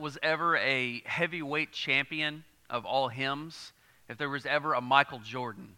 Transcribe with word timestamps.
was 0.00 0.18
ever 0.22 0.56
a 0.56 1.02
heavyweight 1.04 1.72
champion 1.72 2.44
of 2.70 2.84
all 2.84 3.08
hymns, 3.08 3.72
if 4.08 4.18
there 4.18 4.30
was 4.30 4.46
ever 4.46 4.74
a 4.74 4.80
Michael 4.80 5.20
Jordan 5.20 5.76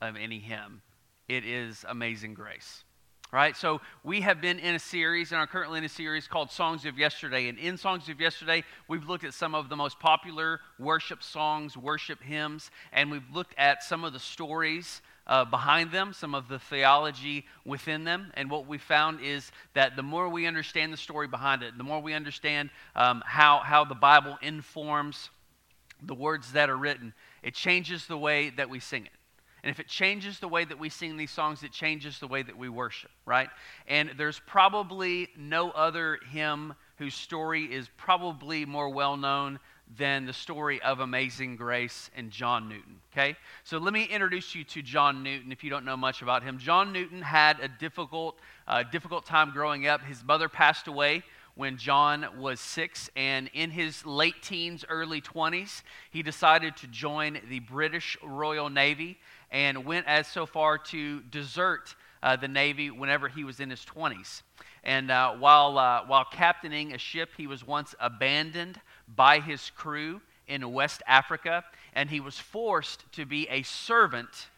of 0.00 0.16
any 0.16 0.38
hymn, 0.38 0.82
it 1.28 1.44
is 1.44 1.84
Amazing 1.88 2.34
Grace. 2.34 2.84
Right? 3.32 3.56
So 3.56 3.80
we 4.04 4.20
have 4.20 4.42
been 4.42 4.58
in 4.58 4.74
a 4.74 4.78
series 4.78 5.32
and 5.32 5.40
are 5.40 5.46
currently 5.46 5.78
in 5.78 5.84
a 5.84 5.88
series 5.88 6.28
called 6.28 6.50
Songs 6.50 6.84
of 6.84 6.98
Yesteryear. 6.98 7.48
And 7.48 7.58
in 7.58 7.78
Songs 7.78 8.10
of 8.10 8.20
Yesteryear, 8.20 8.62
we've 8.88 9.08
looked 9.08 9.24
at 9.24 9.32
some 9.32 9.54
of 9.54 9.70
the 9.70 9.76
most 9.76 9.98
popular 9.98 10.60
worship 10.78 11.22
songs, 11.22 11.74
worship 11.74 12.22
hymns, 12.22 12.70
and 12.92 13.10
we've 13.10 13.30
looked 13.32 13.54
at 13.56 13.82
some 13.82 14.04
of 14.04 14.12
the 14.12 14.18
stories 14.18 15.00
uh, 15.32 15.46
behind 15.46 15.90
them, 15.92 16.12
some 16.12 16.34
of 16.34 16.46
the 16.48 16.58
theology 16.58 17.46
within 17.64 18.04
them. 18.04 18.30
And 18.34 18.50
what 18.50 18.66
we 18.66 18.76
found 18.76 19.20
is 19.22 19.50
that 19.72 19.96
the 19.96 20.02
more 20.02 20.28
we 20.28 20.46
understand 20.46 20.92
the 20.92 20.98
story 20.98 21.26
behind 21.26 21.62
it, 21.62 21.78
the 21.78 21.84
more 21.84 22.00
we 22.00 22.12
understand 22.12 22.68
um, 22.94 23.22
how, 23.24 23.60
how 23.60 23.86
the 23.86 23.94
Bible 23.94 24.36
informs 24.42 25.30
the 26.02 26.12
words 26.12 26.52
that 26.52 26.68
are 26.68 26.76
written, 26.76 27.14
it 27.42 27.54
changes 27.54 28.06
the 28.06 28.18
way 28.18 28.50
that 28.50 28.68
we 28.68 28.78
sing 28.78 29.06
it. 29.06 29.12
And 29.62 29.70
if 29.70 29.80
it 29.80 29.88
changes 29.88 30.38
the 30.38 30.48
way 30.48 30.66
that 30.66 30.78
we 30.78 30.90
sing 30.90 31.16
these 31.16 31.30
songs, 31.30 31.62
it 31.62 31.72
changes 31.72 32.18
the 32.18 32.26
way 32.26 32.42
that 32.42 32.58
we 32.58 32.68
worship, 32.68 33.10
right? 33.24 33.48
And 33.88 34.10
there's 34.18 34.38
probably 34.46 35.28
no 35.38 35.70
other 35.70 36.18
hymn 36.30 36.74
whose 36.96 37.14
story 37.14 37.72
is 37.72 37.88
probably 37.96 38.66
more 38.66 38.90
well 38.90 39.16
known 39.16 39.60
than 39.98 40.26
the 40.26 40.32
story 40.32 40.80
of 40.82 41.00
Amazing 41.00 41.56
Grace 41.56 42.10
and 42.16 42.30
John 42.30 42.68
Newton. 42.68 43.00
Okay? 43.12 43.36
So 43.64 43.78
let 43.78 43.92
me 43.92 44.04
introduce 44.04 44.54
you 44.54 44.64
to 44.64 44.82
John 44.82 45.22
Newton 45.22 45.52
if 45.52 45.62
you 45.62 45.70
don't 45.70 45.84
know 45.84 45.96
much 45.96 46.22
about 46.22 46.42
him. 46.42 46.58
John 46.58 46.92
Newton 46.92 47.22
had 47.22 47.60
a 47.60 47.68
difficult, 47.68 48.38
uh, 48.66 48.84
difficult 48.84 49.26
time 49.26 49.50
growing 49.50 49.86
up. 49.86 50.02
His 50.02 50.24
mother 50.24 50.48
passed 50.48 50.86
away 50.86 51.22
when 51.54 51.76
John 51.76 52.26
was 52.38 52.60
six, 52.60 53.10
and 53.14 53.50
in 53.52 53.70
his 53.70 54.06
late 54.06 54.40
teens, 54.42 54.86
early 54.88 55.20
20s, 55.20 55.82
he 56.10 56.22
decided 56.22 56.76
to 56.76 56.86
join 56.86 57.38
the 57.48 57.60
British 57.60 58.16
Royal 58.22 58.70
Navy 58.70 59.18
and 59.50 59.84
went 59.84 60.06
as 60.06 60.26
so 60.26 60.46
far 60.46 60.78
to 60.78 61.20
desert 61.20 61.94
uh, 62.22 62.36
the 62.36 62.48
Navy 62.48 62.90
whenever 62.90 63.28
he 63.28 63.44
was 63.44 63.60
in 63.60 63.68
his 63.68 63.84
20s. 63.84 64.42
And 64.84 65.10
uh, 65.10 65.34
while, 65.34 65.78
uh, 65.78 66.04
while 66.06 66.24
captaining 66.24 66.94
a 66.94 66.98
ship, 66.98 67.30
he 67.36 67.46
was 67.46 67.66
once 67.66 67.94
abandoned 68.00 68.80
by 69.14 69.40
his 69.40 69.70
crew 69.70 70.20
in 70.46 70.72
West 70.72 71.02
Africa, 71.06 71.64
and 71.94 72.10
he 72.10 72.20
was 72.20 72.38
forced 72.38 73.04
to 73.12 73.24
be 73.24 73.48
a 73.48 73.62
servant 73.62 74.48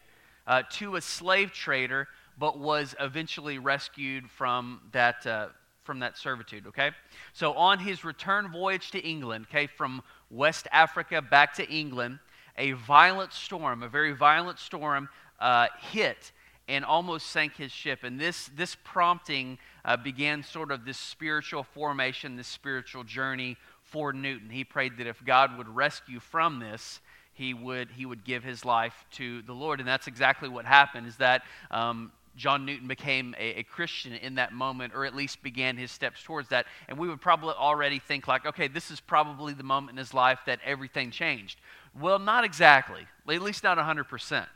uh, 0.47 0.63
to 0.71 0.95
a 0.95 1.01
slave 1.01 1.51
trader, 1.51 2.07
but 2.37 2.59
was 2.59 2.95
eventually 2.99 3.59
rescued 3.59 4.29
from 4.29 4.81
that, 4.91 5.25
uh, 5.25 5.47
from 5.83 5.99
that 5.99 6.17
servitude, 6.17 6.67
okay? 6.67 6.91
So 7.33 7.53
on 7.53 7.79
his 7.79 8.03
return 8.03 8.51
voyage 8.51 8.91
to 8.91 8.99
England, 8.99 9.47
okay, 9.49 9.67
from 9.67 10.03
West 10.29 10.67
Africa 10.71 11.21
back 11.21 11.53
to 11.55 11.69
England, 11.69 12.19
a 12.57 12.71
violent 12.73 13.33
storm, 13.33 13.83
a 13.83 13.89
very 13.89 14.13
violent 14.13 14.59
storm, 14.59 15.09
uh, 15.39 15.67
hit 15.91 16.31
and 16.67 16.83
almost 16.83 17.27
sank 17.27 17.55
his 17.55 17.71
ship. 17.71 18.03
And 18.03 18.19
this, 18.19 18.49
this 18.55 18.75
prompting 18.83 19.59
uh, 19.83 19.97
began 19.97 20.41
sort 20.41 20.71
of 20.71 20.83
this 20.83 20.97
spiritual 20.97 21.63
formation, 21.63 22.35
this 22.35 22.47
spiritual 22.47 23.03
journey 23.03 23.55
for 23.85 24.13
Newton. 24.13 24.49
He 24.49 24.63
prayed 24.63 24.97
that 24.97 25.07
if 25.07 25.23
God 25.23 25.57
would 25.57 25.69
rescue 25.69 26.19
from 26.19 26.59
this, 26.59 26.99
he 27.33 27.53
would, 27.53 27.91
he 27.91 28.05
would 28.05 28.23
give 28.23 28.43
his 28.43 28.63
life 28.63 29.05
to 29.13 29.41
the 29.43 29.53
Lord. 29.53 29.79
And 29.79 29.87
that's 29.87 30.07
exactly 30.07 30.49
what 30.49 30.65
happened, 30.65 31.07
is 31.07 31.17
that 31.17 31.43
um, 31.69 32.11
John 32.35 32.65
Newton 32.65 32.87
became 32.87 33.35
a, 33.37 33.59
a, 33.59 33.63
Christian 33.63 34.13
in 34.13 34.35
that 34.35 34.53
moment, 34.53 34.93
or 34.95 35.05
at 35.05 35.15
least 35.15 35.43
began 35.43 35.77
his 35.77 35.91
steps 35.91 36.23
towards 36.23 36.49
that. 36.49 36.65
And 36.87 36.97
we 36.97 37.07
would 37.07 37.21
probably 37.21 37.53
already 37.53 37.99
think, 37.99 38.27
like, 38.27 38.45
okay, 38.45 38.67
this 38.67 38.89
is 38.89 38.99
probably 38.99 39.53
the 39.53 39.63
moment 39.63 39.91
in 39.91 39.97
his 39.97 40.13
life 40.13 40.39
that 40.45 40.59
everything 40.65 41.11
changed. 41.11 41.59
Well, 41.99 42.19
not 42.19 42.43
exactly, 42.43 43.05
at 43.27 43.41
least 43.41 43.63
not 43.63 43.77
100%. 43.77 44.47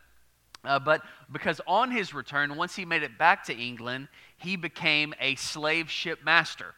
Uh, 0.64 0.80
but 0.80 1.02
because 1.32 1.62
on 1.68 1.90
his 1.92 2.14
return, 2.14 2.56
once 2.58 2.76
he 2.76 2.84
made 2.84 3.04
it 3.04 3.18
back 3.18 3.46
to 3.46 3.56
England, 3.56 4.10
he 4.38 4.58
became 4.58 5.14
a 5.20 5.36
slave 5.36 5.90
ship 5.90 6.20
master, 6.24 6.74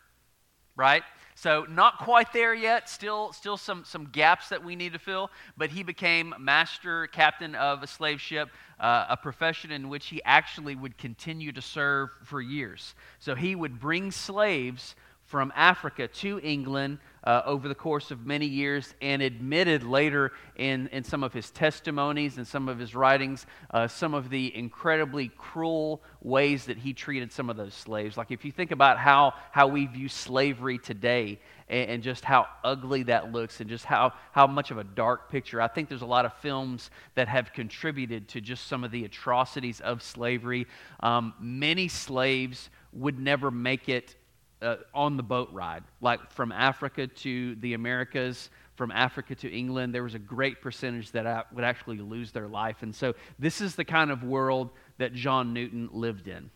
right? 0.75 1.03
So 1.41 1.65
not 1.67 1.97
quite 1.97 2.31
there 2.33 2.53
yet. 2.53 2.87
Still, 2.87 3.33
still 3.33 3.57
some, 3.57 3.83
some 3.83 4.05
gaps 4.11 4.49
that 4.49 4.63
we 4.63 4.75
need 4.75 4.93
to 4.93 4.99
fill. 4.99 5.31
But 5.57 5.71
he 5.71 5.81
became 5.81 6.35
master 6.37 7.07
captain 7.07 7.55
of 7.55 7.81
a 7.81 7.87
slave 7.87 8.21
ship, 8.21 8.49
uh, 8.79 9.07
a 9.09 9.17
profession 9.17 9.71
in 9.71 9.89
which 9.89 10.05
he 10.05 10.21
actually 10.23 10.75
would 10.75 10.99
continue 10.99 11.51
to 11.51 11.59
serve 11.59 12.11
for 12.23 12.41
years. 12.41 12.93
So 13.17 13.33
he 13.33 13.55
would 13.55 13.79
bring 13.79 14.11
slaves 14.11 14.93
from 15.25 15.51
Africa 15.55 16.07
to 16.07 16.39
England 16.43 16.99
uh, 17.23 17.41
over 17.45 17.67
the 17.67 17.75
course 17.75 18.11
of 18.11 18.25
many 18.25 18.45
years 18.45 18.93
and 19.01 19.21
admitted 19.21 19.83
later 19.83 20.31
in, 20.55 20.87
in 20.87 21.03
some 21.03 21.23
of 21.23 21.33
his 21.33 21.51
testimonies 21.51 22.37
and 22.37 22.47
some 22.47 22.67
of 22.67 22.79
his 22.79 22.95
writings 22.95 23.45
uh, 23.71 23.87
some 23.87 24.13
of 24.13 24.29
the 24.29 24.55
incredibly 24.55 25.29
cruel 25.37 26.01
ways 26.21 26.65
that 26.65 26.77
he 26.77 26.93
treated 26.93 27.31
some 27.31 27.49
of 27.49 27.57
those 27.57 27.73
slaves. 27.73 28.17
Like 28.17 28.31
if 28.31 28.45
you 28.45 28.51
think 28.51 28.71
about 28.71 28.97
how, 28.97 29.33
how 29.51 29.67
we 29.67 29.85
view 29.85 30.07
slavery 30.07 30.77
today 30.77 31.39
and, 31.67 31.89
and 31.89 32.03
just 32.03 32.23
how 32.23 32.47
ugly 32.63 33.03
that 33.03 33.31
looks 33.31 33.59
and 33.59 33.69
just 33.69 33.85
how, 33.85 34.13
how 34.31 34.47
much 34.47 34.71
of 34.71 34.77
a 34.77 34.83
dark 34.83 35.29
picture, 35.31 35.61
I 35.61 35.67
think 35.67 35.89
there's 35.89 36.01
a 36.01 36.07
lot 36.07 36.25
of 36.25 36.33
films 36.35 36.89
that 37.15 37.27
have 37.27 37.53
contributed 37.53 38.29
to 38.29 38.41
just 38.41 38.67
some 38.67 38.83
of 38.83 38.91
the 38.91 39.05
atrocities 39.05 39.81
of 39.81 40.01
slavery. 40.01 40.67
Um, 41.01 41.33
many 41.39 41.87
slaves 41.87 42.69
would 42.93 43.19
never 43.19 43.51
make 43.51 43.89
it 43.89 44.15
uh, 44.61 44.77
on 44.93 45.17
the 45.17 45.23
boat 45.23 45.49
ride, 45.51 45.83
like 46.01 46.31
from 46.31 46.51
Africa 46.51 47.07
to 47.07 47.55
the 47.55 47.73
Americas, 47.73 48.49
from 48.75 48.91
Africa 48.91 49.35
to 49.35 49.51
England. 49.51 49.93
There 49.93 50.03
was 50.03 50.15
a 50.15 50.19
great 50.19 50.61
percentage 50.61 51.11
that 51.11 51.53
would 51.53 51.63
actually 51.63 51.97
lose 51.97 52.31
their 52.31 52.47
life. 52.47 52.83
And 52.83 52.95
so 52.95 53.13
this 53.39 53.61
is 53.61 53.75
the 53.75 53.85
kind 53.85 54.11
of 54.11 54.23
world 54.23 54.69
that 54.97 55.13
John 55.13 55.53
Newton 55.53 55.89
lived 55.91 56.27
in. 56.27 56.49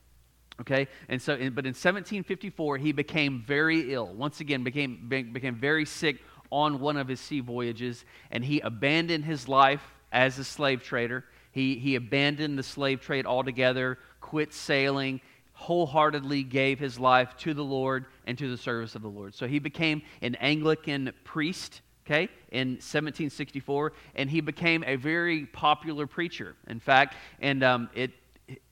Okay? 0.62 0.88
And 1.10 1.22
so, 1.22 1.34
in, 1.34 1.54
but 1.54 1.66
in 1.66 1.72
1754, 1.72 2.78
he 2.78 2.92
became 2.92 3.44
very 3.46 3.94
ill. 3.94 4.08
Once 4.08 4.40
again, 4.40 4.64
became, 4.64 5.08
became 5.10 5.56
very 5.56 5.86
sick 5.86 6.22
on 6.52 6.80
one 6.80 6.96
of 6.98 7.08
his 7.08 7.20
sea 7.20 7.42
voyages, 7.42 8.06
and 8.32 8.46
he 8.46 8.60
abandoned 8.62 9.26
his 9.26 9.48
life 9.48 9.84
as 10.12 10.40
a 10.40 10.44
slave 10.44 10.84
trader. 10.84 11.26
He, 11.52 11.78
he 11.78 11.96
abandoned 11.96 12.58
the 12.58 12.64
slave 12.64 13.02
trade 13.02 13.26
altogether, 13.26 13.98
quit 14.22 14.54
sailing, 14.54 15.22
wholeheartedly 15.56 16.44
gave 16.44 16.78
his 16.80 17.00
life 17.00 17.36
to 17.38 17.54
the 17.54 17.64
Lord 17.64 18.06
and 18.28 18.38
to 18.38 18.50
the 18.52 18.58
service 18.58 18.94
of 18.94 19.02
the 19.02 19.08
Lord. 19.08 19.34
So 19.34 19.48
he 19.48 19.58
became 19.60 20.02
an 20.22 20.36
Anglican 20.36 21.14
priest, 21.24 21.82
okay, 22.06 22.28
in 22.52 22.74
1764, 22.74 23.94
and 24.16 24.30
he 24.30 24.42
became 24.42 24.84
a 24.86 24.98
very 24.98 25.46
popular 25.46 26.06
preacher. 26.08 26.56
In 26.68 26.80
fact, 26.80 27.16
and 27.40 27.64
um, 27.64 27.90
it, 27.96 28.12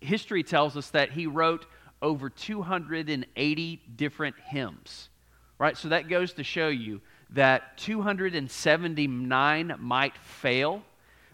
history 0.01 0.43
tells 0.43 0.77
us 0.77 0.89
that 0.89 1.11
he 1.11 1.25
wrote 1.25 1.65
over 2.01 2.29
280 2.29 3.81
different 3.95 4.35
hymns, 4.45 5.09
right? 5.57 5.77
So 5.77 5.87
that 5.87 6.09
goes 6.09 6.33
to 6.33 6.43
show 6.43 6.67
you 6.67 6.99
that 7.29 7.77
279 7.77 9.75
might 9.79 10.17
fail, 10.17 10.83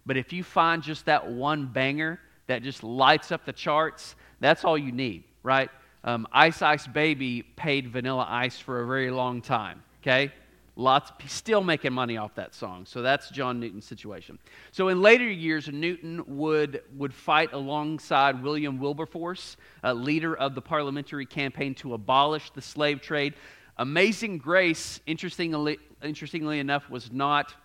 but 0.05 0.15
if 0.15 0.31
you 0.31 0.43
find 0.43 0.83
just 0.83 1.05
that 1.07 1.27
one 1.27 1.65
banger 1.65 2.19
that 2.45 2.61
just 2.61 2.83
lights 2.83 3.31
up 3.31 3.45
the 3.45 3.53
charts, 3.53 4.15
that's 4.39 4.63
all 4.63 4.77
you 4.77 4.91
need 4.91 5.23
right? 5.49 5.71
Um, 6.03 6.27
Ice 6.31 6.61
Ice 6.61 6.85
Baby 6.85 7.41
paid 7.41 7.87
Vanilla 7.87 8.23
Ice 8.29 8.59
for 8.59 8.83
a 8.83 8.85
very 8.85 9.09
long 9.09 9.41
time, 9.41 9.81
okay? 10.03 10.31
Lots, 10.75 11.11
still 11.25 11.63
making 11.63 11.91
money 11.91 12.17
off 12.17 12.35
that 12.35 12.53
song. 12.53 12.85
So 12.85 13.01
that's 13.01 13.31
John 13.31 13.59
Newton's 13.59 13.85
situation. 13.85 14.37
So 14.71 14.89
in 14.89 15.01
later 15.01 15.27
years, 15.27 15.67
Newton 15.67 16.23
would, 16.27 16.83
would 16.95 17.15
fight 17.15 17.51
alongside 17.51 18.43
William 18.43 18.77
Wilberforce, 18.77 19.57
a 19.81 19.91
leader 19.91 20.35
of 20.37 20.53
the 20.53 20.61
parliamentary 20.61 21.25
campaign 21.25 21.73
to 21.75 21.95
abolish 21.95 22.51
the 22.51 22.61
slave 22.61 23.01
trade. 23.01 23.33
Amazing 23.77 24.37
Grace, 24.37 25.01
interestingly, 25.07 25.79
interestingly 26.03 26.59
enough, 26.59 26.91
was 26.91 27.11
not 27.11 27.55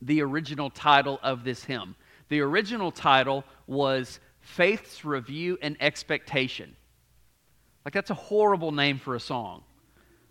the 0.00 0.22
original 0.22 0.70
title 0.70 1.18
of 1.24 1.42
this 1.42 1.64
hymn. 1.64 1.96
The 2.28 2.40
original 2.42 2.92
title 2.92 3.42
was 3.66 4.20
Faith's 4.40 5.04
Review 5.04 5.58
and 5.60 5.76
Expectation. 5.80 6.76
Like, 7.84 7.94
that's 7.94 8.10
a 8.10 8.14
horrible 8.14 8.72
name 8.72 8.98
for 8.98 9.14
a 9.14 9.20
song. 9.20 9.62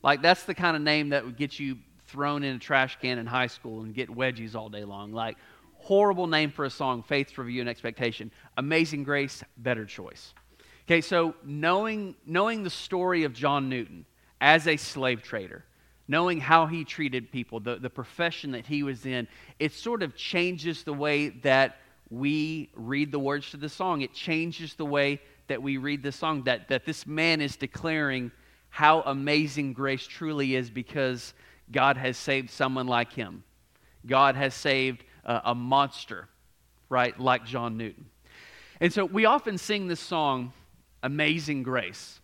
Like, 0.04 0.22
that's 0.22 0.44
the 0.44 0.54
kind 0.54 0.76
of 0.76 0.82
name 0.82 1.10
that 1.10 1.26
would 1.26 1.38
get 1.38 1.60
you 1.60 1.78
thrown 2.06 2.44
in 2.44 2.56
a 2.56 2.60
trash 2.60 2.98
can 3.02 3.18
in 3.18 3.26
high 3.26 3.48
school 3.48 3.82
and 3.82 3.94
get 3.94 4.10
wedgies 4.10 4.56
all 4.56 4.70
day 4.70 4.84
long. 4.84 5.12
Like, 5.12 5.38
horrible 5.76 6.28
name 6.28 6.52
for 6.52 6.66
a 6.66 6.70
song, 6.70 7.04
Faith's 7.04 7.38
Review 7.38 7.62
and 7.62 7.70
Expectation. 7.70 8.32
Amazing 8.58 9.04
Grace, 9.04 9.44
better 9.58 9.86
choice. 9.86 10.34
Okay, 10.86 11.02
so 11.02 11.36
knowing, 11.44 12.16
knowing 12.26 12.64
the 12.64 12.70
story 12.70 13.24
of 13.24 13.34
John 13.34 13.68
Newton 13.68 14.06
as 14.40 14.68
a 14.68 14.78
slave 14.78 15.22
trader, 15.22 15.66
knowing 16.08 16.40
how 16.40 16.66
he 16.66 16.86
treated 16.86 17.32
people, 17.32 17.60
the, 17.60 17.76
the 17.76 17.90
profession 17.90 18.52
that 18.52 18.66
he 18.66 18.84
was 18.84 19.06
in, 19.06 19.28
it 19.60 19.74
sort 19.74 20.02
of 20.02 20.16
changes 20.16 20.84
the 20.84 20.94
way 20.94 21.30
that 21.30 21.78
we 22.10 22.70
read 22.76 23.12
the 23.12 23.20
words 23.20 23.52
to 23.52 23.58
the 23.58 23.68
song. 23.68 24.02
It 24.02 24.14
changes 24.14 24.76
the 24.76 24.86
way 24.86 25.20
that 25.48 25.62
we 25.62 25.78
read 25.78 26.04
this 26.04 26.16
song, 26.16 26.44
that, 26.44 26.68
that 26.70 26.86
this 26.86 27.08
man 27.08 27.42
is 27.42 27.56
declaring 27.56 28.32
how 28.70 29.02
amazing 29.02 29.74
grace 29.74 30.06
truly 30.06 30.56
is 30.56 30.70
because 30.70 31.34
God 31.72 31.98
has 31.98 32.18
saved 32.18 32.50
someone 32.50 32.88
like 32.88 33.14
him. 33.14 33.44
God 34.06 34.36
has 34.36 34.54
saved 34.54 35.04
a 35.26 35.54
monster, 35.54 36.30
right, 36.90 37.18
like 37.20 37.46
John 37.46 37.78
Newton. 37.78 38.06
And 38.80 38.94
so 38.94 39.06
we 39.06 39.26
often 39.26 39.58
sing 39.58 39.88
this 39.88 40.00
song, 40.00 40.54
Amazing 41.04 41.64
Grace. 41.64 42.20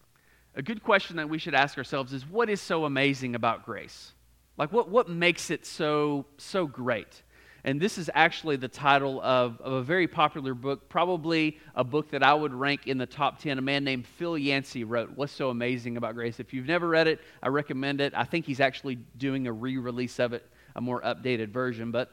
A 0.56 0.62
good 0.62 0.84
question 0.84 1.18
that 1.18 1.30
we 1.30 1.40
should 1.40 1.56
ask 1.56 1.78
ourselves 1.78 2.14
is 2.14 2.28
what 2.28 2.50
is 2.50 2.62
so 2.62 2.86
amazing 2.86 3.36
about 3.36 3.66
grace? 3.66 4.14
Like, 4.56 4.72
what, 4.72 4.88
what 4.88 5.10
makes 5.10 5.50
it 5.50 5.66
so, 5.66 6.26
so 6.38 6.68
great? 6.68 7.24
And 7.66 7.80
this 7.80 7.98
is 7.98 8.10
actually 8.14 8.58
the 8.58 8.68
title 8.68 9.22
of, 9.22 9.62
of 9.62 9.74
a 9.74 9.82
very 9.82 10.08
popular 10.08 10.54
book, 10.54 10.90
probably 10.90 11.60
a 11.76 11.84
book 11.84 12.12
that 12.12 12.22
I 12.22 12.34
would 12.34 12.54
rank 12.54 12.88
in 12.88 12.98
the 12.98 13.06
top 13.06 13.40
10. 13.40 13.58
A 13.58 13.62
man 13.62 13.86
named 13.86 14.06
Phil 14.06 14.38
Yancey 14.38 14.84
wrote, 14.84 15.12
What's 15.16 15.32
So 15.32 15.50
Amazing 15.50 15.96
About 15.96 16.16
Grace? 16.16 16.42
If 16.42 16.54
you've 16.54 16.66
never 16.66 16.90
read 16.90 17.08
it, 17.08 17.22
I 17.42 17.48
recommend 17.48 18.02
it. 18.02 18.14
I 18.16 18.26
think 18.26 18.46
he's 18.46 18.60
actually 18.60 18.96
doing 19.18 19.48
a 19.48 19.54
re 19.54 19.78
release 19.78 20.20
of 20.20 20.34
it, 20.34 20.46
a 20.76 20.82
more 20.82 21.02
updated 21.02 21.50
version. 21.52 21.92
But 21.92 22.12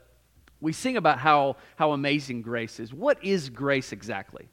we 0.60 0.72
sing 0.72 0.96
about 0.96 1.18
how, 1.18 1.56
how 1.74 1.92
amazing 1.92 2.42
grace 2.42 2.78
is. 2.78 2.94
What 2.94 3.22
is 3.24 3.48
grace 3.48 3.92
exactly? 3.92 4.48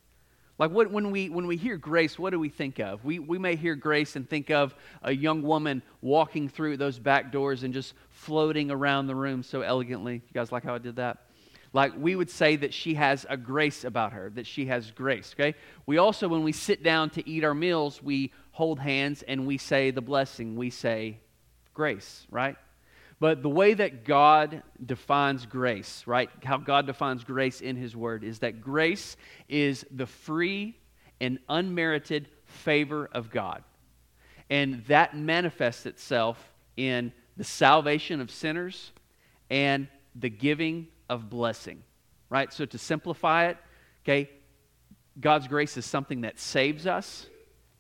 Like 0.59 0.71
what, 0.71 0.92
when, 0.92 1.12
we, 1.12 1.30
when 1.30 1.45
we 1.45 1.56
hear 1.56 1.77
grace, 1.77 2.18
what 2.18 2.31
do 2.31 2.39
we 2.39 2.50
think 2.50 2.80
of? 2.80 3.06
We, 3.06 3.19
we 3.19 3.38
may 3.38 3.56
hear 3.56 3.75
grace 3.75 4.15
and 4.15 4.27
think 4.27 4.50
of 4.50 4.74
a 5.04 5.13
young 5.13 5.44
woman 5.44 5.83
walking 6.01 6.50
through 6.50 6.77
those 6.77 6.98
back 6.98 7.31
doors 7.31 7.63
and 7.63 7.74
just 7.74 7.94
floating 8.09 8.71
around 8.71 9.07
the 9.07 9.15
room 9.15 9.44
so 9.44 9.62
elegantly. 9.62 10.15
You 10.15 10.33
guys 10.33 10.51
like 10.51 10.63
how 10.63 10.75
I 10.75 10.80
did 10.80 10.95
that? 10.95 11.19
Like 11.74 11.94
we 11.95 12.15
would 12.15 12.31
say 12.31 12.56
that 12.56 12.74
she 12.74 12.95
has 12.95 13.25
a 13.30 13.38
grace 13.38 13.83
about 13.83 14.13
her, 14.13 14.31
that 14.31 14.48
she 14.48 14.65
has 14.65 14.89
grace, 14.89 15.36
okay? 15.39 15.56
We 15.86 16.00
also, 16.00 16.27
when 16.27 16.44
we 16.44 16.54
sit 16.54 16.81
down 16.81 17.12
to 17.12 17.30
eat 17.30 17.44
our 17.44 17.54
meals, 17.54 18.01
we 18.01 18.33
hold 18.51 18.80
hands 18.80 19.21
and 19.21 19.45
we 19.45 19.59
say 19.59 19.92
the 19.92 20.01
blessing. 20.01 20.56
We 20.56 20.71
say 20.71 21.19
grace, 21.75 22.25
right? 22.31 22.56
But 23.19 23.42
the 23.42 23.50
way 23.50 23.74
that 23.74 24.06
God 24.06 24.62
defines 24.84 25.46
grace, 25.46 26.04
right? 26.06 26.30
How 26.44 26.58
God 26.58 26.86
defines 26.86 27.24
grace 27.24 27.62
in 27.62 27.75
His 27.75 27.96
Word 27.96 28.24
is 28.24 28.40
that 28.40 28.62
grace 28.62 29.18
is 29.50 29.86
the 29.90 30.06
free 30.06 30.78
and 31.19 31.40
unmerited 31.50 32.30
favor 32.46 33.10
of 33.12 33.31
God. 33.31 33.64
And 34.50 34.86
that 34.86 35.18
manifests 35.18 35.86
itself 35.86 36.52
in 36.78 37.12
the 37.36 37.44
salvation 37.44 38.22
of 38.22 38.30
sinners 38.30 38.92
and 39.50 39.88
the 40.16 40.30
giving 40.30 40.88
of 41.10 41.30
blessing, 41.30 41.84
right? 42.30 42.54
So 42.54 42.66
to 42.66 42.78
simplify 42.78 43.48
it, 43.48 43.58
okay, 44.04 44.30
God's 45.19 45.48
grace 45.48 45.75
is 45.75 45.86
something 45.86 46.22
that 46.22 46.40
saves 46.40 46.86
us 46.86 47.25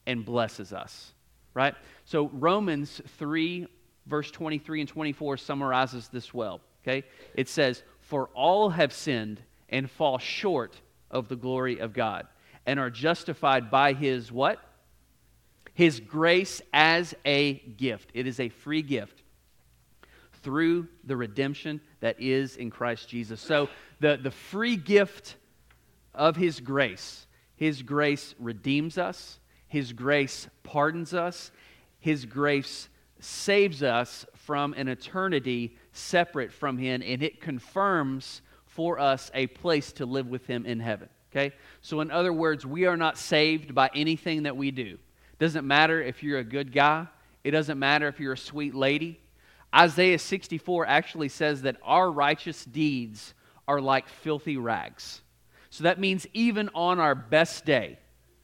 and 0.07 0.25
blesses 0.25 0.73
us, 0.73 1.13
right? 1.53 1.75
So 2.05 2.29
Romans 2.33 3.01
3 3.17 3.67
verse 4.07 4.31
23 4.31 4.81
and 4.81 4.89
24 4.89 5.37
summarizes 5.37 6.07
this 6.09 6.33
well. 6.33 6.61
Okay? 6.83 7.05
It 7.35 7.49
says, 7.49 7.83
For 7.99 8.29
all 8.33 8.69
have 8.69 8.93
sinned 8.93 9.41
and 9.69 9.89
fall 9.89 10.17
short 10.17 10.79
of 11.11 11.27
the 11.27 11.35
glory 11.35 11.79
of 11.79 11.93
God, 11.93 12.27
and 12.65 12.79
are 12.79 12.89
justified 12.89 13.69
by 13.69 13.93
his 13.93 14.31
what? 14.31 14.59
His 15.73 15.99
grace 15.99 16.61
as 16.73 17.13
a 17.25 17.53
gift. 17.53 18.09
It 18.13 18.27
is 18.27 18.39
a 18.39 18.49
free 18.49 18.81
gift 18.81 19.21
through 20.41 20.87
the 21.03 21.15
redemption 21.15 21.81
that 21.99 22.21
is 22.21 22.55
in 22.55 22.69
Christ 22.69 23.09
Jesus. 23.09 23.41
So 23.41 23.69
the, 23.99 24.17
the 24.21 24.31
free 24.31 24.75
gift 24.75 25.35
of 26.13 26.35
his 26.35 26.59
grace, 26.59 27.27
his 27.55 27.81
grace 27.81 28.33
redeems 28.39 28.97
us, 28.97 29.39
his 29.67 29.93
grace 29.93 30.47
pardons 30.63 31.13
us, 31.13 31.51
his 31.99 32.25
grace 32.25 32.89
saves 33.19 33.83
us 33.83 34.25
from 34.35 34.73
an 34.73 34.87
eternity 34.87 35.75
separate 35.91 36.51
from 36.51 36.77
Him, 36.77 37.01
and 37.05 37.23
it 37.23 37.41
confirms 37.41 38.41
for 38.65 38.99
us 38.99 39.31
a 39.33 39.47
place 39.47 39.91
to 39.93 40.05
live 40.05 40.27
with 40.27 40.45
Him 40.45 40.65
in 40.65 40.79
heaven. 40.79 41.09
Okay? 41.31 41.55
So, 41.81 42.01
in 42.01 42.11
other 42.11 42.33
words, 42.33 42.65
we 42.65 42.85
are 42.85 42.97
not 42.97 43.17
saved 43.17 43.75
by 43.75 43.89
anything 43.93 44.43
that 44.43 44.55
we 44.55 44.71
do. 44.71 44.97
Doesn't 45.39 45.67
matter 45.67 46.01
if 46.01 46.23
you're 46.23 46.39
a 46.39 46.43
good 46.43 46.71
guy, 46.71 47.07
it 47.43 47.51
doesn't 47.51 47.79
matter 47.79 48.07
if 48.07 48.19
you're 48.19 48.33
a 48.33 48.37
sweet 48.37 48.75
lady. 48.75 49.19
Isaiah 49.75 50.19
64 50.19 50.85
actually 50.85 51.29
says 51.29 51.63
that 51.63 51.77
our 51.83 52.09
righteous 52.09 52.63
deeds 52.65 53.33
are 53.67 53.81
like 53.81 54.07
filthy 54.07 54.57
rags. 54.57 55.21
So 55.69 55.83
that 55.83 55.99
means 55.99 56.25
even 56.33 56.69
on 56.73 56.99
our 56.99 57.15
best 57.15 57.65
day, 57.65 57.99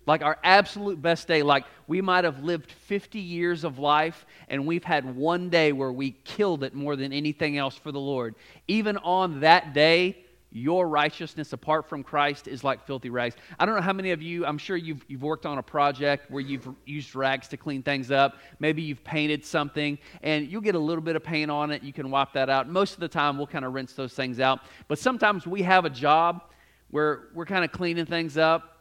like 0.05 0.21
our 0.21 0.37
absolute 0.43 1.01
best 1.01 1.27
day, 1.27 1.43
like 1.43 1.65
we 1.87 2.01
might 2.01 2.23
have 2.23 2.43
lived 2.43 2.71
50 2.71 3.19
years 3.19 3.63
of 3.63 3.79
life 3.79 4.25
and 4.49 4.65
we've 4.65 4.83
had 4.83 5.15
one 5.15 5.49
day 5.49 5.71
where 5.71 5.91
we 5.91 6.11
killed 6.23 6.63
it 6.63 6.73
more 6.73 6.95
than 6.95 7.13
anything 7.13 7.57
else 7.57 7.75
for 7.75 7.91
the 7.91 7.99
Lord. 7.99 8.35
Even 8.67 8.97
on 8.97 9.39
that 9.41 9.73
day, 9.73 10.17
your 10.55 10.87
righteousness 10.87 11.51
apart 11.51 11.89
from 11.89 12.03
Christ 12.03 12.47
is 12.47 12.63
like 12.63 12.85
filthy 12.85 13.09
rags. 13.09 13.35
I 13.59 13.65
don't 13.65 13.75
know 13.75 13.81
how 13.81 13.93
many 13.93 14.11
of 14.11 14.21
you, 14.21 14.45
I'm 14.45 14.59
sure 14.59 14.77
you've, 14.77 15.03
you've 15.07 15.23
worked 15.23 15.47
on 15.47 15.57
a 15.57 15.63
project 15.63 16.29
where 16.29 16.41
you've 16.41 16.67
used 16.85 17.15
rags 17.15 17.47
to 17.49 17.57
clean 17.57 17.81
things 17.81 18.11
up. 18.11 18.37
Maybe 18.59 18.83
you've 18.83 19.03
painted 19.03 19.43
something 19.43 19.97
and 20.21 20.47
you'll 20.47 20.61
get 20.61 20.75
a 20.75 20.79
little 20.79 21.01
bit 21.01 21.15
of 21.15 21.23
paint 21.23 21.49
on 21.49 21.71
it. 21.71 21.81
You 21.81 21.91
can 21.91 22.11
wipe 22.11 22.33
that 22.33 22.51
out. 22.51 22.69
Most 22.69 22.93
of 22.93 22.99
the 22.99 23.07
time, 23.07 23.37
we'll 23.37 23.47
kind 23.47 23.65
of 23.65 23.73
rinse 23.73 23.93
those 23.93 24.13
things 24.13 24.39
out. 24.39 24.59
But 24.87 24.99
sometimes 24.99 25.47
we 25.47 25.63
have 25.63 25.85
a 25.85 25.89
job 25.89 26.43
where 26.91 27.29
we're 27.33 27.47
kind 27.47 27.65
of 27.65 27.71
cleaning 27.71 28.05
things 28.05 28.37
up 28.37 28.72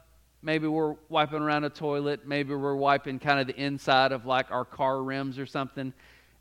Maybe 0.43 0.67
we're 0.67 0.97
wiping 1.09 1.41
around 1.41 1.65
a 1.65 1.71
toilet. 1.71 2.27
Maybe 2.27 2.55
we're 2.55 2.75
wiping 2.75 3.19
kind 3.19 3.39
of 3.39 3.47
the 3.47 3.57
inside 3.57 4.13
of 4.13 4.27
like 4.27 4.51
our 4.51 4.65
car 4.65 5.03
rims 5.03 5.39
or 5.39 5.47
something. 5.47 5.93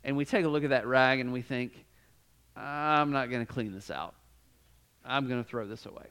And 0.04 0.16
we 0.16 0.24
take 0.24 0.44
a 0.44 0.48
look 0.48 0.64
at 0.64 0.70
that 0.70 0.86
rag 0.86 1.20
and 1.20 1.32
we 1.32 1.42
think, 1.42 1.84
I'm 2.56 3.12
not 3.12 3.30
going 3.30 3.46
to 3.46 3.52
clean 3.52 3.72
this 3.72 3.90
out. 3.90 4.14
I'm 5.04 5.28
going 5.28 5.42
to 5.42 5.48
throw 5.48 5.66
this 5.66 5.86
away. 5.86 6.06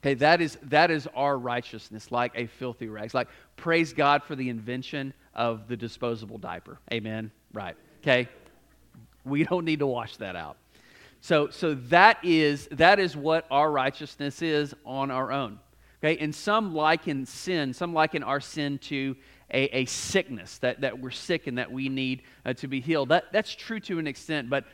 Okay, 0.00 0.14
that 0.14 0.40
is, 0.40 0.58
that 0.64 0.90
is 0.90 1.08
our 1.14 1.36
righteousness, 1.36 2.12
like 2.12 2.32
a 2.36 2.46
filthy 2.46 2.88
rag. 2.88 3.06
It's 3.06 3.14
like, 3.14 3.28
praise 3.56 3.92
God 3.92 4.22
for 4.22 4.36
the 4.36 4.48
invention 4.48 5.12
of 5.34 5.66
the 5.66 5.76
disposable 5.76 6.38
diaper. 6.38 6.78
Amen. 6.92 7.32
Right. 7.52 7.76
Okay. 8.02 8.28
We 9.24 9.44
don't 9.44 9.64
need 9.64 9.80
to 9.80 9.86
wash 9.86 10.16
that 10.18 10.36
out. 10.36 10.56
So, 11.20 11.48
so 11.50 11.74
that 11.74 12.18
is 12.22 12.68
that 12.70 13.00
is 13.00 13.16
what 13.16 13.44
our 13.50 13.70
righteousness 13.70 14.40
is 14.40 14.74
on 14.84 15.10
our 15.10 15.32
own. 15.32 15.58
Okay, 16.02 16.16
and 16.22 16.32
some 16.32 16.74
liken 16.74 17.26
sin, 17.26 17.72
some 17.72 17.92
liken 17.92 18.22
our 18.22 18.40
sin 18.40 18.78
to 18.78 19.16
a, 19.52 19.78
a 19.78 19.84
sickness, 19.86 20.58
that, 20.58 20.82
that 20.82 21.00
we're 21.00 21.10
sick 21.10 21.48
and 21.48 21.58
that 21.58 21.72
we 21.72 21.88
need 21.88 22.22
uh, 22.44 22.52
to 22.54 22.68
be 22.68 22.80
healed. 22.80 23.08
That, 23.08 23.32
that's 23.32 23.52
true 23.52 23.80
to 23.80 23.98
an 23.98 24.06
extent, 24.06 24.48
but 24.48 24.64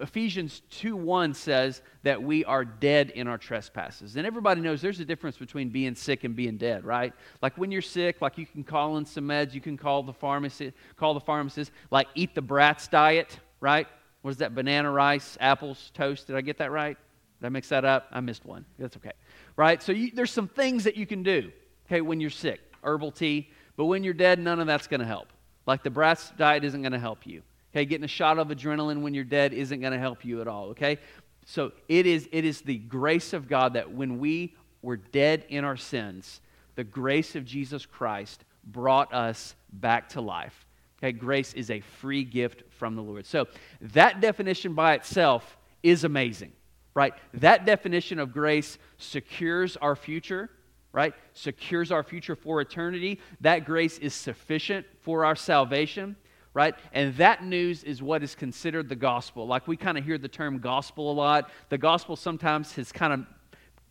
Ephesians 0.00 0.62
2 0.70 0.96
1 0.96 1.34
says 1.34 1.82
that 2.02 2.20
we 2.20 2.44
are 2.44 2.64
dead 2.64 3.10
in 3.10 3.28
our 3.28 3.38
trespasses. 3.38 4.16
And 4.16 4.26
everybody 4.26 4.60
knows 4.60 4.82
there's 4.82 4.98
a 4.98 5.04
difference 5.04 5.36
between 5.36 5.68
being 5.68 5.94
sick 5.94 6.24
and 6.24 6.34
being 6.34 6.56
dead, 6.56 6.84
right? 6.84 7.12
Like 7.40 7.56
when 7.56 7.70
you're 7.70 7.82
sick, 7.82 8.20
like 8.20 8.36
you 8.36 8.46
can 8.46 8.64
call 8.64 8.96
in 8.96 9.04
some 9.04 9.28
meds, 9.28 9.54
you 9.54 9.60
can 9.60 9.76
call 9.76 10.02
the 10.02 10.12
pharmacist, 10.12 10.76
call 10.96 11.14
the 11.14 11.20
pharmacist, 11.20 11.70
like 11.92 12.08
eat 12.16 12.34
the 12.34 12.42
brats 12.42 12.88
diet, 12.88 13.38
right? 13.60 13.86
What 14.22 14.32
is 14.32 14.38
that? 14.38 14.56
Banana 14.56 14.90
rice, 14.90 15.38
apples, 15.40 15.92
toast. 15.94 16.26
Did 16.26 16.34
I 16.34 16.40
get 16.40 16.58
that 16.58 16.72
right? 16.72 16.96
Did 17.40 17.46
I 17.46 17.50
mix 17.50 17.68
that 17.68 17.84
up? 17.84 18.08
I 18.10 18.18
missed 18.18 18.44
one. 18.44 18.64
That's 18.78 18.96
okay 18.96 19.12
right? 19.56 19.82
So 19.82 19.92
you, 19.92 20.10
there's 20.14 20.30
some 20.30 20.48
things 20.48 20.84
that 20.84 20.96
you 20.96 21.06
can 21.06 21.22
do, 21.22 21.52
okay, 21.86 22.00
when 22.00 22.20
you're 22.20 22.30
sick, 22.30 22.60
herbal 22.82 23.12
tea, 23.12 23.50
but 23.76 23.86
when 23.86 24.04
you're 24.04 24.14
dead, 24.14 24.38
none 24.38 24.60
of 24.60 24.66
that's 24.66 24.86
going 24.86 25.00
to 25.00 25.06
help. 25.06 25.28
Like 25.66 25.82
the 25.82 25.90
Bratz 25.90 26.36
diet 26.36 26.64
isn't 26.64 26.82
going 26.82 26.92
to 26.92 26.98
help 26.98 27.26
you. 27.26 27.42
Okay, 27.72 27.84
getting 27.84 28.04
a 28.04 28.08
shot 28.08 28.38
of 28.38 28.48
adrenaline 28.48 29.00
when 29.00 29.14
you're 29.14 29.24
dead 29.24 29.54
isn't 29.54 29.80
going 29.80 29.92
to 29.92 29.98
help 29.98 30.24
you 30.24 30.40
at 30.40 30.48
all, 30.48 30.68
okay? 30.70 30.98
So 31.46 31.72
it 31.88 32.06
is, 32.06 32.28
it 32.30 32.44
is 32.44 32.60
the 32.60 32.76
grace 32.76 33.32
of 33.32 33.48
God 33.48 33.74
that 33.74 33.90
when 33.90 34.18
we 34.18 34.54
were 34.82 34.96
dead 34.96 35.46
in 35.48 35.64
our 35.64 35.76
sins, 35.76 36.40
the 36.74 36.84
grace 36.84 37.34
of 37.34 37.44
Jesus 37.44 37.86
Christ 37.86 38.44
brought 38.64 39.12
us 39.12 39.54
back 39.72 40.10
to 40.10 40.20
life. 40.20 40.66
Okay, 40.98 41.12
grace 41.12 41.54
is 41.54 41.70
a 41.70 41.80
free 41.80 42.24
gift 42.24 42.62
from 42.70 42.94
the 42.94 43.02
Lord. 43.02 43.26
So 43.26 43.48
that 43.80 44.20
definition 44.20 44.74
by 44.74 44.94
itself 44.94 45.56
is 45.82 46.04
amazing 46.04 46.52
right? 46.94 47.14
That 47.34 47.64
definition 47.64 48.18
of 48.18 48.32
grace 48.32 48.78
secures 48.98 49.76
our 49.78 49.96
future, 49.96 50.50
right? 50.92 51.14
Secures 51.32 51.90
our 51.90 52.02
future 52.02 52.36
for 52.36 52.60
eternity. 52.60 53.20
That 53.40 53.64
grace 53.64 53.98
is 53.98 54.14
sufficient 54.14 54.86
for 55.00 55.24
our 55.24 55.36
salvation, 55.36 56.16
right? 56.54 56.74
And 56.92 57.14
that 57.16 57.44
news 57.44 57.82
is 57.82 58.02
what 58.02 58.22
is 58.22 58.34
considered 58.34 58.88
the 58.88 58.96
gospel. 58.96 59.46
Like 59.46 59.66
we 59.66 59.76
kind 59.76 59.96
of 59.96 60.04
hear 60.04 60.18
the 60.18 60.28
term 60.28 60.58
gospel 60.58 61.10
a 61.10 61.14
lot. 61.14 61.50
The 61.70 61.78
gospel 61.78 62.16
sometimes 62.16 62.72
has 62.74 62.92
kind 62.92 63.12
of 63.12 63.26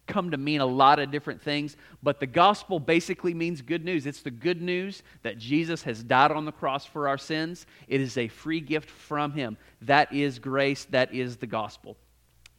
come 0.08 0.32
to 0.32 0.38
mean 0.38 0.62
a 0.62 0.66
lot 0.66 1.00
of 1.00 1.10
different 1.10 1.42
things, 1.42 1.78
but 2.04 2.20
the 2.20 2.28
gospel 2.28 2.80
basically 2.80 3.34
means 3.34 3.62
good 3.62 3.86
news. 3.86 4.06
It's 4.06 4.22
the 4.22 4.32
good 4.32 4.62
news 4.62 5.04
that 5.24 5.38
Jesus 5.38 5.84
has 5.84 6.04
died 6.04 6.32
on 6.32 6.44
the 6.44 6.52
cross 6.52 6.86
for 6.86 7.08
our 7.08 7.18
sins. 7.18 7.66
It 7.88 8.02
is 8.02 8.18
a 8.18 8.28
free 8.28 8.60
gift 8.60 8.90
from 8.90 9.32
him. 9.32 9.58
That 9.84 10.12
is 10.12 10.38
grace, 10.38 10.86
that 10.86 11.14
is 11.14 11.38
the 11.38 11.48
gospel. 11.48 11.98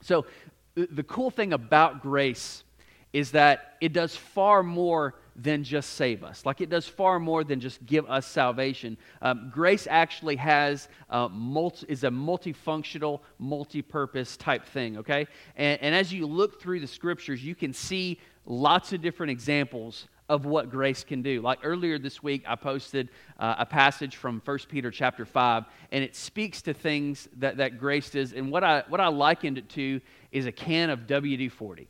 So, 0.03 0.27
the 0.75 1.03
cool 1.03 1.31
thing 1.31 1.53
about 1.53 2.03
grace 2.03 2.65
is 3.13 3.33
that 3.33 3.77
it 3.81 3.93
does 3.93 4.17
far 4.17 4.63
more 4.63 5.15
than 5.37 5.65
just 5.65 5.91
save 5.95 6.25
us. 6.25 6.45
Like 6.45 6.61
it 6.61 6.69
does 6.69 6.87
far 6.87 7.19
more 7.19 7.45
than 7.45 7.61
just 7.61 7.85
give 7.87 8.09
us 8.09 8.27
salvation. 8.27 8.97
Um, 9.23 9.51
grace 9.53 9.87
actually 9.89 10.37
has 10.37 10.89
uh, 11.11 11.29
multi, 11.29 11.87
is 11.89 12.05
a 12.05 12.09
multifunctional, 12.09 13.21
multi-purpose 13.39 14.37
type 14.37 14.67
thing. 14.67 14.99
Okay, 14.99 15.27
and, 15.57 15.81
and 15.81 15.95
as 15.95 16.13
you 16.13 16.27
look 16.27 16.61
through 16.61 16.81
the 16.81 16.87
scriptures, 16.87 17.43
you 17.43 17.55
can 17.55 17.73
see 17.73 18.19
lots 18.45 18.93
of 18.93 19.01
different 19.01 19.31
examples 19.31 20.09
of 20.33 20.47
what 20.47 20.71
grace 20.71 21.05
can 21.05 21.21
do. 21.21 21.43
Like 21.43 21.59
earlier 21.63 21.99
this 21.99 22.23
week, 22.23 22.43
I 22.49 22.57
posted 22.57 23.11
uh, 23.39 23.57
a 23.59 23.67
passage 23.67 24.17
from 24.17 24.41
1 24.43 24.59
Peter 24.67 24.91
chapter 24.91 25.27
5, 25.27 25.65
and 25.91 26.03
it 26.03 26.17
speaks 26.17 26.63
to 26.63 26.73
things 26.73 27.29
that, 27.37 27.59
that 27.59 27.79
grace 27.79 28.09
does. 28.09 28.33
And 28.33 28.51
what 28.51 28.65
I, 28.65 28.83
what 28.89 28.99
I 28.99 29.09
likened 29.09 29.59
it 29.59 29.69
to 29.71 30.01
is 30.31 30.47
a 30.47 30.53
can 30.53 30.89
of 30.89 31.01
WD 31.01 31.53
40. 31.53 31.87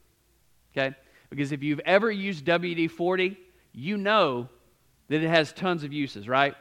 Okay? 0.76 0.96
Because 1.30 1.52
if 1.52 1.62
you've 1.62 1.78
ever 1.84 2.10
used 2.10 2.44
WD 2.44 2.90
40, 2.90 3.38
you 3.72 3.96
know 3.96 4.48
that 5.08 5.22
it 5.22 5.28
has 5.28 5.52
tons 5.52 5.84
of 5.84 5.92
uses, 5.92 6.26
right? 6.26 6.56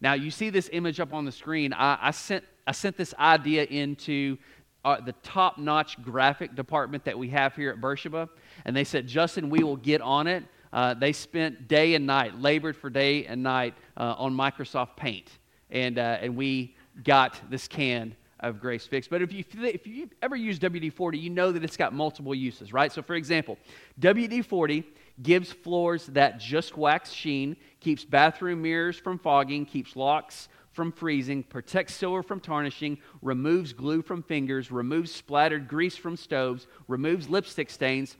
Now, 0.00 0.14
you 0.14 0.32
see 0.32 0.50
this 0.50 0.68
image 0.72 0.98
up 0.98 1.14
on 1.14 1.24
the 1.24 1.30
screen. 1.30 1.72
I, 1.72 1.98
I 2.02 2.10
sent, 2.10 2.42
I 2.66 2.72
sent 2.72 2.96
this 2.96 3.14
idea 3.16 3.62
into 3.62 4.38
uh, 4.84 5.00
the 5.00 5.12
top 5.22 5.56
notch 5.56 6.02
graphic 6.02 6.56
department 6.56 7.04
that 7.04 7.16
we 7.16 7.28
have 7.28 7.54
here 7.54 7.70
at 7.70 7.80
Beersheba, 7.80 8.28
and 8.64 8.74
they 8.74 8.82
said, 8.82 9.06
Justin, 9.06 9.50
we 9.50 9.62
will 9.62 9.76
get 9.76 10.00
on 10.00 10.26
it 10.26 10.42
uh, 10.72 10.94
they 10.94 11.12
spent 11.12 11.68
day 11.68 11.94
and 11.94 12.06
night, 12.06 12.38
labored 12.38 12.76
for 12.76 12.90
day 12.90 13.26
and 13.26 13.42
night 13.42 13.74
uh, 13.96 14.14
on 14.16 14.34
Microsoft 14.34 14.96
Paint. 14.96 15.28
And, 15.70 15.98
uh, 15.98 16.18
and 16.20 16.36
we 16.36 16.76
got 17.04 17.40
this 17.50 17.68
can 17.68 18.14
of 18.40 18.60
Grace 18.60 18.86
Fix. 18.86 19.06
But 19.06 19.22
if, 19.22 19.32
you, 19.32 19.44
if 19.62 19.86
you've 19.86 20.12
ever 20.20 20.36
used 20.36 20.62
WD 20.62 20.92
40, 20.92 21.18
you 21.18 21.30
know 21.30 21.52
that 21.52 21.62
it's 21.62 21.76
got 21.76 21.92
multiple 21.92 22.34
uses, 22.34 22.72
right? 22.72 22.92
So, 22.92 23.00
for 23.00 23.14
example, 23.14 23.56
WD 24.00 24.44
40 24.44 24.84
gives 25.22 25.52
floors 25.52 26.06
that 26.06 26.40
just 26.40 26.76
wax 26.76 27.12
sheen, 27.12 27.56
keeps 27.80 28.04
bathroom 28.04 28.62
mirrors 28.62 28.98
from 28.98 29.18
fogging, 29.18 29.64
keeps 29.64 29.94
locks 29.94 30.48
from 30.72 30.90
freezing, 30.90 31.42
protects 31.42 31.94
silver 31.94 32.22
from 32.22 32.40
tarnishing, 32.40 32.98
removes 33.20 33.72
glue 33.72 34.02
from 34.02 34.22
fingers, 34.22 34.72
removes 34.72 35.12
splattered 35.12 35.68
grease 35.68 35.96
from 35.96 36.16
stoves, 36.16 36.66
removes 36.88 37.28
lipstick 37.28 37.70
stains, 37.70 38.16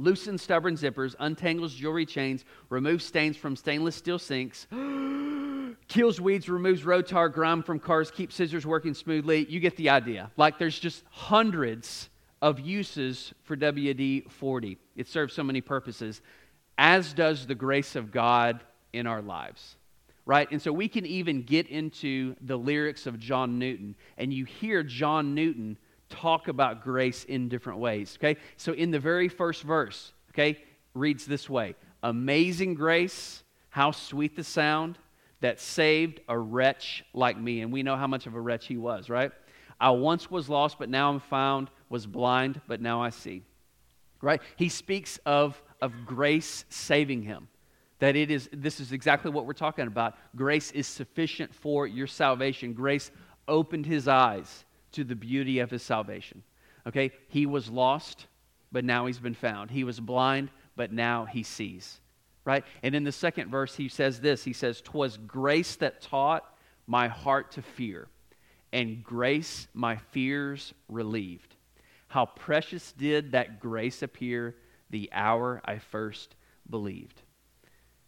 loosens 0.00 0.42
stubborn 0.42 0.76
zippers, 0.76 1.14
untangles 1.18 1.74
jewelry 1.74 2.06
chains, 2.06 2.44
removes 2.68 3.04
stains 3.04 3.36
from 3.36 3.56
stainless 3.56 3.96
steel 3.96 4.18
sinks, 4.18 4.66
kills 5.88 6.20
weeds, 6.20 6.48
removes 6.48 6.84
road 6.84 7.06
tar, 7.06 7.28
grime 7.28 7.62
from 7.62 7.78
cars, 7.78 8.10
keeps 8.10 8.34
scissors 8.34 8.66
working 8.66 8.94
smoothly. 8.94 9.46
You 9.48 9.60
get 9.60 9.76
the 9.76 9.90
idea. 9.90 10.30
Like 10.36 10.58
there's 10.58 10.78
just 10.78 11.04
hundreds 11.10 12.08
of 12.42 12.58
uses 12.58 13.34
for 13.42 13.56
WD 13.56 14.30
40. 14.30 14.78
It 14.96 15.08
serves 15.08 15.34
so 15.34 15.42
many 15.42 15.60
purposes, 15.60 16.22
as 16.78 17.12
does 17.12 17.46
the 17.46 17.54
grace 17.54 17.96
of 17.96 18.10
God 18.10 18.60
in 18.92 19.06
our 19.06 19.22
lives. 19.22 19.76
Right? 20.26 20.50
And 20.50 20.62
so 20.62 20.72
we 20.72 20.88
can 20.88 21.06
even 21.06 21.42
get 21.42 21.66
into 21.66 22.36
the 22.40 22.56
lyrics 22.56 23.06
of 23.06 23.18
John 23.18 23.58
Newton, 23.58 23.96
and 24.16 24.32
you 24.32 24.44
hear 24.44 24.82
John 24.82 25.34
Newton 25.34 25.76
talk 26.10 26.48
about 26.48 26.82
grace 26.82 27.24
in 27.24 27.48
different 27.48 27.78
ways. 27.78 28.18
Okay? 28.20 28.38
So 28.56 28.72
in 28.72 28.90
the 28.90 28.98
very 28.98 29.28
first 29.28 29.62
verse, 29.62 30.12
okay, 30.30 30.62
reads 30.92 31.24
this 31.24 31.48
way 31.48 31.76
Amazing 32.02 32.74
grace, 32.74 33.42
how 33.70 33.90
sweet 33.92 34.36
the 34.36 34.44
sound 34.44 34.98
that 35.40 35.60
saved 35.60 36.20
a 36.28 36.38
wretch 36.38 37.04
like 37.14 37.38
me. 37.38 37.62
And 37.62 37.72
we 37.72 37.82
know 37.82 37.96
how 37.96 38.06
much 38.06 38.26
of 38.26 38.34
a 38.34 38.40
wretch 38.40 38.66
he 38.66 38.76
was, 38.76 39.08
right? 39.08 39.32
I 39.80 39.90
once 39.90 40.30
was 40.30 40.48
lost, 40.48 40.78
but 40.78 40.90
now 40.90 41.10
I'm 41.10 41.20
found, 41.20 41.70
was 41.88 42.06
blind, 42.06 42.60
but 42.66 42.82
now 42.82 43.02
I 43.02 43.10
see. 43.10 43.42
Right? 44.20 44.42
He 44.56 44.68
speaks 44.68 45.18
of, 45.24 45.60
of 45.80 45.92
grace 46.04 46.66
saving 46.68 47.22
him. 47.22 47.48
That 48.00 48.16
it 48.16 48.30
is, 48.30 48.48
this 48.52 48.80
is 48.80 48.92
exactly 48.92 49.30
what 49.30 49.46
we're 49.46 49.52
talking 49.54 49.86
about. 49.86 50.16
Grace 50.36 50.70
is 50.72 50.86
sufficient 50.86 51.54
for 51.54 51.86
your 51.86 52.06
salvation. 52.06 52.74
Grace 52.74 53.10
opened 53.48 53.86
his 53.86 54.08
eyes 54.08 54.64
to 54.92 55.04
the 55.04 55.14
beauty 55.14 55.58
of 55.58 55.70
his 55.70 55.82
salvation. 55.82 56.42
Okay? 56.86 57.12
He 57.28 57.46
was 57.46 57.68
lost, 57.68 58.26
but 58.72 58.84
now 58.84 59.06
he's 59.06 59.18
been 59.18 59.34
found. 59.34 59.70
He 59.70 59.84
was 59.84 60.00
blind, 60.00 60.50
but 60.76 60.92
now 60.92 61.24
he 61.24 61.42
sees. 61.42 62.00
Right? 62.44 62.64
And 62.82 62.94
in 62.94 63.04
the 63.04 63.12
second 63.12 63.50
verse, 63.50 63.76
he 63.76 63.88
says 63.88 64.20
this 64.20 64.44
He 64.44 64.52
says, 64.52 64.80
Twas 64.80 65.16
grace 65.16 65.76
that 65.76 66.00
taught 66.00 66.44
my 66.86 67.08
heart 67.08 67.52
to 67.52 67.62
fear, 67.62 68.08
and 68.72 69.04
grace 69.04 69.68
my 69.74 69.96
fears 69.96 70.72
relieved. 70.88 71.54
How 72.08 72.26
precious 72.26 72.92
did 72.92 73.32
that 73.32 73.60
grace 73.60 74.02
appear 74.02 74.56
the 74.90 75.08
hour 75.12 75.60
I 75.64 75.78
first 75.78 76.34
believed. 76.68 77.22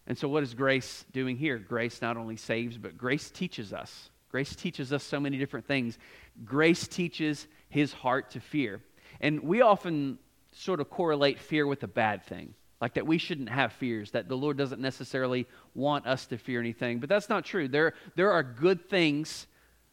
And 0.07 0.19
so, 0.19 0.29
what 0.29 0.43
is 0.43 0.55
grace 0.55 1.05
doing 1.13 1.37
here? 1.37 1.59
Grace 1.59 2.03
not 2.03 2.17
only 2.17 2.37
saves, 2.37 2.77
but 2.77 2.99
grace 2.99 3.31
teaches 3.31 3.73
us. 3.73 4.11
Grace 4.33 4.57
teaches 4.57 4.95
us 4.95 5.05
so 5.05 5.21
many 5.21 5.37
different 5.37 5.67
things. 5.67 5.99
Grace 6.43 6.89
teaches 6.89 7.47
his 7.69 7.93
heart 7.93 8.31
to 8.31 8.41
fear. 8.41 8.81
And 9.21 9.43
we 9.43 9.61
often 9.61 10.19
sort 10.53 10.81
of 10.81 10.89
correlate 10.89 11.39
fear 11.39 11.67
with 11.67 11.83
a 11.83 11.87
bad 11.87 12.25
thing, 12.25 12.55
like 12.81 12.95
that 12.95 13.07
we 13.07 13.19
shouldn't 13.19 13.51
have 13.51 13.75
fears, 13.75 14.11
that 14.13 14.29
the 14.29 14.37
Lord 14.37 14.57
doesn't 14.57 14.81
necessarily 14.81 15.47
want 15.75 16.07
us 16.07 16.25
to 16.27 16.39
fear 16.39 16.61
anything. 16.61 16.99
But 16.99 17.11
that's 17.11 17.29
not 17.29 17.45
true. 17.45 17.69
There, 17.69 17.93
there 18.17 18.33
are 18.33 18.43
good 18.43 18.89
things 18.89 19.47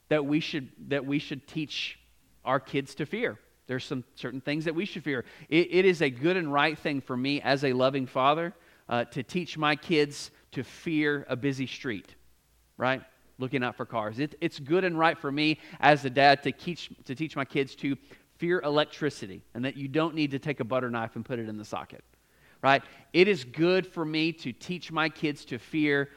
that 0.08 0.26
we, 0.26 0.40
should, 0.40 0.70
that 0.88 1.06
we 1.06 1.20
should 1.20 1.46
teach 1.46 2.00
our 2.46 2.62
kids 2.62 2.96
to 2.96 3.06
fear. 3.06 3.38
There's 3.68 3.86
some 3.86 4.06
certain 4.16 4.42
things 4.42 4.66
that 4.66 4.74
we 4.74 4.86
should 4.86 5.04
fear. 5.04 5.26
it, 5.50 5.68
it 5.70 5.86
is 5.86 6.02
a 6.02 6.10
good 6.10 6.38
and 6.38 6.52
right 6.52 6.78
thing 6.78 7.02
for 7.02 7.16
me 7.16 7.42
as 7.42 7.66
a 7.66 7.74
loving 7.74 8.08
father 8.08 8.56
uh, 8.88 9.04
to 9.06 9.22
teach 9.22 9.58
my 9.58 9.76
kids 9.76 10.32
to 10.54 10.64
fear 10.64 11.26
a 11.30 11.36
busy 11.36 11.68
street, 11.68 12.16
right? 12.78 13.04
Looking 13.40 13.64
out 13.64 13.76
for 13.76 13.86
cars. 13.86 14.20
It, 14.20 14.36
it's 14.42 14.60
good 14.60 14.84
and 14.84 14.98
right 14.98 15.18
for 15.18 15.32
me 15.32 15.58
as 15.80 16.06
a 16.06 16.10
dad 16.10 16.44
to 16.44 16.52
teach, 16.52 16.92
to 17.06 17.16
teach 17.16 17.36
my 17.36 17.46
kids 17.46 17.74
to 17.76 17.98
fear 18.38 18.62
electricity 18.62 19.42
and 19.54 19.66
that 19.66 19.76
you 19.76 19.88
don't 19.88 20.14
need 20.14 20.32
to 20.32 20.40
take 20.40 20.60
a 20.60 20.64
butter 20.64 20.90
knife 20.90 21.16
and 21.16 21.26
put 21.26 21.40
it 21.40 21.50
in 21.50 21.58
the 21.58 21.66
socket. 21.66 22.04
Right? 22.62 22.84
It 23.14 23.28
is 23.28 23.46
good 23.46 23.88
for 23.88 24.04
me 24.04 24.34
to 24.34 24.52
teach 24.52 24.92
my 24.92 25.10
kids 25.10 25.46
to 25.46 25.58
fear 25.58 26.10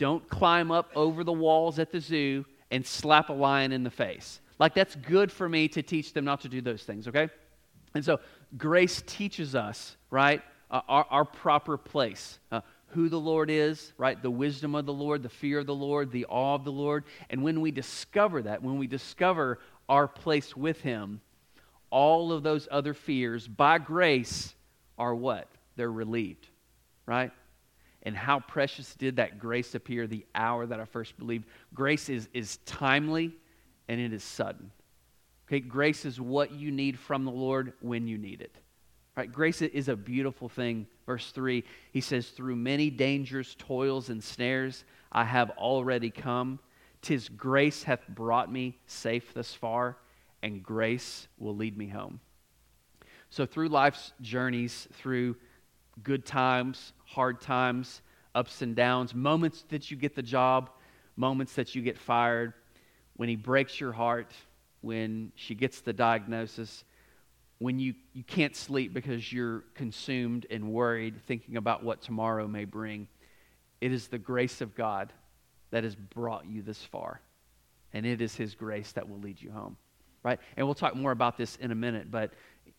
don't 0.00 0.26
climb 0.30 0.70
up 0.70 0.90
over 0.96 1.24
the 1.24 1.32
walls 1.32 1.78
at 1.78 1.92
the 1.92 2.00
zoo 2.00 2.46
and 2.70 2.86
slap 2.86 3.28
a 3.28 3.34
lion 3.34 3.70
in 3.70 3.84
the 3.84 3.90
face. 3.90 4.40
Like, 4.58 4.74
that's 4.74 4.96
good 4.96 5.30
for 5.30 5.46
me 5.46 5.68
to 5.68 5.82
teach 5.82 6.14
them 6.14 6.24
not 6.24 6.40
to 6.40 6.48
do 6.48 6.62
those 6.62 6.82
things, 6.82 7.06
okay? 7.06 7.28
And 7.94 8.02
so, 8.02 8.18
grace 8.56 9.02
teaches 9.06 9.54
us, 9.54 9.96
right, 10.10 10.40
uh, 10.70 10.80
our, 10.88 11.06
our, 11.10 11.24
proper 11.26 11.76
place. 11.76 12.38
Uh, 12.50 12.62
who 12.90 13.08
the 13.08 13.20
Lord 13.20 13.50
is, 13.50 13.92
right? 13.96 14.20
The 14.20 14.30
wisdom 14.30 14.74
of 14.74 14.86
the 14.86 14.92
Lord, 14.92 15.22
the 15.22 15.28
fear 15.28 15.60
of 15.60 15.66
the 15.66 15.74
Lord, 15.74 16.10
the 16.10 16.26
awe 16.26 16.54
of 16.54 16.64
the 16.64 16.72
Lord. 16.72 17.04
And 17.28 17.42
when 17.42 17.60
we 17.60 17.70
discover 17.70 18.42
that, 18.42 18.62
when 18.62 18.78
we 18.78 18.86
discover 18.86 19.58
our 19.88 20.08
place 20.08 20.56
with 20.56 20.80
Him, 20.80 21.20
all 21.90 22.32
of 22.32 22.42
those 22.42 22.68
other 22.70 22.94
fears, 22.94 23.48
by 23.48 23.78
grace, 23.78 24.54
are 24.98 25.14
what? 25.14 25.48
They're 25.76 25.90
relieved, 25.90 26.46
right? 27.06 27.32
And 28.02 28.16
how 28.16 28.40
precious 28.40 28.94
did 28.94 29.16
that 29.16 29.38
grace 29.38 29.74
appear 29.74 30.06
the 30.06 30.26
hour 30.34 30.66
that 30.66 30.80
I 30.80 30.84
first 30.84 31.18
believed? 31.18 31.46
Grace 31.74 32.08
is, 32.08 32.28
is 32.32 32.58
timely 32.66 33.32
and 33.88 34.00
it 34.00 34.12
is 34.12 34.24
sudden. 34.24 34.70
Okay, 35.46 35.60
grace 35.60 36.04
is 36.04 36.20
what 36.20 36.52
you 36.52 36.70
need 36.70 36.98
from 36.98 37.24
the 37.24 37.30
Lord 37.30 37.72
when 37.80 38.06
you 38.06 38.18
need 38.18 38.40
it. 38.40 38.54
Right? 39.16 39.30
Grace 39.30 39.60
is 39.60 39.88
a 39.88 39.96
beautiful 39.96 40.48
thing. 40.48 40.86
Verse 41.06 41.30
3, 41.32 41.64
he 41.92 42.00
says, 42.00 42.28
Through 42.28 42.56
many 42.56 42.90
dangers, 42.90 43.56
toils, 43.58 44.08
and 44.08 44.22
snares, 44.22 44.84
I 45.10 45.24
have 45.24 45.50
already 45.50 46.10
come. 46.10 46.60
Tis 47.02 47.28
grace 47.28 47.82
hath 47.82 48.06
brought 48.08 48.52
me 48.52 48.78
safe 48.86 49.34
thus 49.34 49.52
far, 49.52 49.96
and 50.42 50.62
grace 50.62 51.26
will 51.38 51.56
lead 51.56 51.76
me 51.76 51.88
home. 51.88 52.20
So, 53.30 53.46
through 53.46 53.68
life's 53.68 54.12
journeys, 54.20 54.88
through 54.92 55.36
good 56.02 56.24
times, 56.24 56.92
hard 57.04 57.40
times, 57.40 58.02
ups 58.34 58.62
and 58.62 58.76
downs, 58.76 59.14
moments 59.14 59.64
that 59.70 59.90
you 59.90 59.96
get 59.96 60.14
the 60.14 60.22
job, 60.22 60.70
moments 61.16 61.54
that 61.54 61.74
you 61.74 61.82
get 61.82 61.98
fired, 61.98 62.54
when 63.16 63.28
he 63.28 63.36
breaks 63.36 63.80
your 63.80 63.92
heart, 63.92 64.32
when 64.80 65.32
she 65.34 65.54
gets 65.54 65.80
the 65.80 65.92
diagnosis, 65.92 66.84
when 67.60 67.78
you, 67.78 67.94
you 68.14 68.24
can't 68.24 68.56
sleep 68.56 68.94
because 68.94 69.30
you're 69.30 69.64
consumed 69.74 70.46
and 70.50 70.72
worried, 70.72 71.14
thinking 71.26 71.58
about 71.58 71.84
what 71.84 72.00
tomorrow 72.00 72.48
may 72.48 72.64
bring. 72.64 73.06
It 73.82 73.92
is 73.92 74.08
the 74.08 74.18
grace 74.18 74.62
of 74.62 74.74
God 74.74 75.12
that 75.70 75.84
has 75.84 75.94
brought 75.94 76.46
you 76.46 76.62
this 76.62 76.82
far. 76.82 77.20
And 77.92 78.06
it 78.06 78.22
is 78.22 78.34
His 78.34 78.54
grace 78.54 78.92
that 78.92 79.08
will 79.08 79.18
lead 79.18 79.40
you 79.40 79.50
home. 79.50 79.76
Right? 80.22 80.40
And 80.56 80.66
we'll 80.66 80.74
talk 80.74 80.96
more 80.96 81.12
about 81.12 81.36
this 81.36 81.56
in 81.56 81.70
a 81.70 81.74
minute, 81.74 82.10
but 82.10 82.32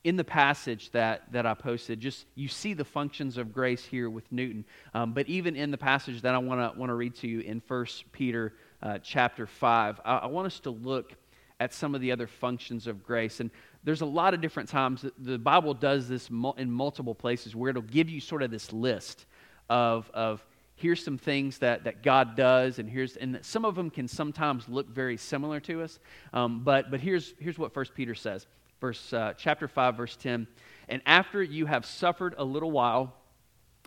in 0.04 0.16
the 0.16 0.24
passage 0.24 0.90
that, 0.92 1.32
that 1.32 1.46
I 1.46 1.54
posted, 1.54 2.00
just 2.00 2.26
you 2.34 2.48
see 2.48 2.74
the 2.74 2.86
functions 2.86 3.38
of 3.38 3.54
grace 3.54 3.86
here 3.86 4.10
with 4.10 4.32
Newton. 4.32 4.66
Um, 4.96 5.14
but 5.14 5.28
even 5.28 5.56
in 5.56 5.70
the 5.70 5.78
passage 5.78 6.22
that 6.24 6.34
I 6.34 6.40
want 6.40 6.74
to 6.74 6.80
want 6.80 6.90
to 6.90 6.96
read 6.96 7.16
to 7.18 7.28
you 7.28 7.42
in 7.42 7.62
1 7.68 7.86
Peter 8.12 8.54
uh, 8.82 8.98
chapter 9.04 9.46
5, 9.46 10.02
I, 10.04 10.18
I 10.18 10.26
want 10.26 10.48
us 10.48 10.60
to 10.62 10.72
look 10.72 11.14
at 11.62 11.76
some 11.76 11.94
of 11.94 12.02
the 12.02 12.12
other 12.12 12.26
functions 12.26 12.88
of 12.88 13.04
grace. 13.04 13.40
And 13.40 13.52
there's 13.84 14.02
a 14.02 14.06
lot 14.06 14.34
of 14.34 14.42
different 14.42 14.70
times 14.70 15.06
the 15.18 15.38
bible 15.38 15.74
does 15.74 16.08
this 16.08 16.30
in 16.58 16.72
multiple 16.72 17.16
places 17.16 17.56
where 17.56 17.70
it'll 17.70 17.82
give 17.82 18.10
you 18.10 18.20
sort 18.20 18.44
of 18.44 18.52
this 18.52 18.72
list 18.72 19.26
of, 19.70 20.12
of 20.14 20.46
here's 20.76 21.04
some 21.04 21.18
things 21.18 21.60
that, 21.60 21.84
that 21.84 22.02
God 22.02 22.36
does, 22.36 22.80
and 22.80 22.90
here's 22.90 23.16
and 23.16 23.40
some 23.44 23.66
of 23.66 23.76
them 23.76 23.90
can 23.90 24.08
sometimes 24.08 24.68
look 24.68 24.90
very 24.90 25.16
similar 25.16 25.60
to 25.62 25.84
us. 25.84 26.00
Um, 26.34 26.64
but 26.64 26.92
but 26.92 27.00
here's 27.00 27.34
here's 27.40 27.58
what 27.58 27.74
First 27.74 27.94
Peter 27.94 28.16
says, 28.16 28.48
verse 28.82 29.14
uh, 29.14 29.34
chapter 29.38 29.68
five, 29.68 29.96
verse 29.96 30.16
ten. 30.16 30.48
And 30.90 31.02
after 31.06 31.42
you 31.42 31.68
have 31.68 31.86
suffered 31.86 32.36
a 32.38 32.44
little 32.44 32.72
while, 32.72 33.16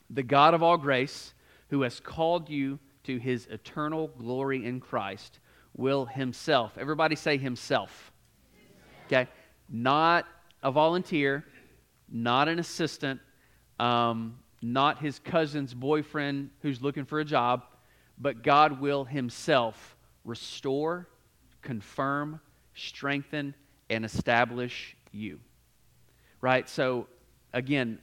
the 0.08 0.22
God 0.22 0.54
of 0.54 0.62
all 0.62 0.78
grace, 0.78 1.34
who 1.68 1.82
has 1.82 2.00
called 2.00 2.48
you 2.48 2.78
to 3.04 3.18
His 3.18 3.46
eternal 3.46 4.08
glory 4.08 4.64
in 4.64 4.80
Christ, 4.80 5.40
will 5.76 6.06
Himself. 6.06 6.78
Everybody 6.78 7.16
say 7.16 7.36
Himself. 7.36 8.12
Okay, 9.06 9.28
not 9.68 10.26
a 10.62 10.70
volunteer, 10.70 11.44
not 12.08 12.48
an 12.48 12.58
assistant. 12.58 13.20
Um, 13.78 14.38
not 14.64 14.98
his 14.98 15.18
cousin's 15.18 15.74
boyfriend 15.74 16.48
who's 16.62 16.80
looking 16.80 17.04
for 17.04 17.20
a 17.20 17.24
job, 17.24 17.64
but 18.16 18.42
God 18.42 18.80
will 18.80 19.04
himself 19.04 19.94
restore, 20.24 21.06
confirm, 21.60 22.40
strengthen, 22.74 23.54
and 23.90 24.06
establish 24.06 24.96
you. 25.12 25.38
Right? 26.40 26.66
So, 26.66 27.08
again, 27.52 27.98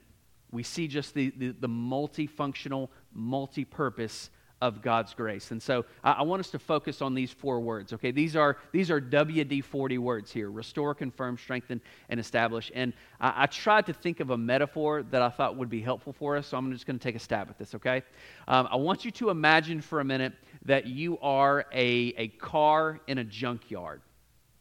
we 0.52 0.62
see 0.62 0.86
just 0.86 1.14
the, 1.14 1.32
the, 1.36 1.48
the 1.48 1.68
multifunctional, 1.68 2.90
multi 3.12 3.64
purpose 3.64 4.30
of 4.62 4.80
God's 4.80 5.12
grace. 5.12 5.50
And 5.50 5.60
so 5.60 5.84
I, 6.04 6.12
I, 6.12 6.22
want 6.22 6.38
us 6.38 6.50
to 6.50 6.58
focus 6.58 7.02
on 7.02 7.14
these 7.14 7.32
four 7.32 7.58
words, 7.58 7.92
okay? 7.92 8.12
These 8.12 8.36
are, 8.36 8.56
these 8.70 8.92
are 8.92 9.00
WD 9.00 9.64
40 9.64 9.98
words 9.98 10.30
here 10.30 10.52
restore, 10.52 10.94
confirm, 10.94 11.36
strengthen, 11.36 11.80
and 12.08 12.20
establish. 12.20 12.70
And 12.72 12.92
I, 13.20 13.42
I, 13.42 13.46
tried 13.46 13.86
to 13.86 13.92
think 13.92 14.20
of 14.20 14.30
a 14.30 14.38
metaphor 14.38 15.02
that 15.02 15.20
I 15.20 15.30
thought 15.30 15.56
would 15.56 15.68
be 15.68 15.82
helpful 15.82 16.12
for 16.12 16.36
us, 16.36 16.46
so 16.46 16.56
I'm 16.56 16.72
just 16.72 16.86
going 16.86 16.96
to 16.96 17.02
take 17.02 17.16
a 17.16 17.18
stab 17.18 17.50
at 17.50 17.58
this, 17.58 17.74
okay? 17.74 18.04
Um, 18.46 18.68
I 18.70 18.76
want 18.76 19.04
you 19.04 19.10
to 19.10 19.30
imagine 19.30 19.80
for 19.80 19.98
a 19.98 20.04
minute 20.04 20.32
that 20.64 20.86
you 20.86 21.18
are 21.18 21.66
a, 21.72 22.14
a 22.16 22.28
car 22.28 23.00
in 23.08 23.18
a 23.18 23.24
junkyard, 23.24 24.00